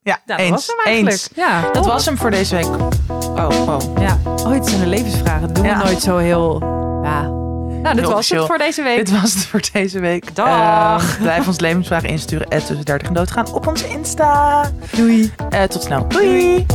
Ja, 0.00 0.20
dat 0.26 0.38
eens. 0.38 0.50
was 0.50 0.66
hem 0.66 0.76
eigenlijk. 0.84 1.16
eens. 1.16 1.30
Ja, 1.34 1.70
Dat 1.72 1.86
was 1.86 2.04
hem 2.06 2.16
voor 2.18 2.30
deze 2.30 2.54
week. 2.54 2.66
Oh, 3.10 3.48
wow. 3.48 3.98
Ja, 3.98 4.18
oh, 4.24 4.50
het 4.50 4.66
zijn 4.66 4.80
de 4.80 4.86
levensvragen. 4.86 5.46
Dat 5.46 5.54
doen 5.54 5.64
Ja. 5.64 5.78
we 5.78 5.84
nooit 5.84 6.00
zo 6.02 6.16
heel... 6.16 6.60
Ja. 7.02 7.44
Nou, 7.82 7.96
dit 7.96 8.04
was 8.04 8.28
het 8.28 8.46
voor 8.46 8.58
deze 8.58 8.82
week. 8.82 8.96
Dit 8.96 9.20
was 9.20 9.34
het 9.34 9.44
voor 9.44 9.60
deze 9.72 10.00
week. 10.00 10.34
Dag. 10.34 11.12
Ehm, 11.12 11.22
blijf 11.22 11.46
ons 11.46 11.60
levensvragen 11.60 12.08
insturen. 12.08 12.48
En 12.48 12.58
tussen 12.58 12.84
30 12.84 13.08
en 13.08 13.14
doodgaan 13.14 13.52
op 13.52 13.66
onze 13.66 13.88
Insta. 13.88 14.70
Doei. 14.96 15.32
Uh, 15.52 15.62
tot 15.62 15.82
snel. 15.82 16.08
Doei. 16.08 16.66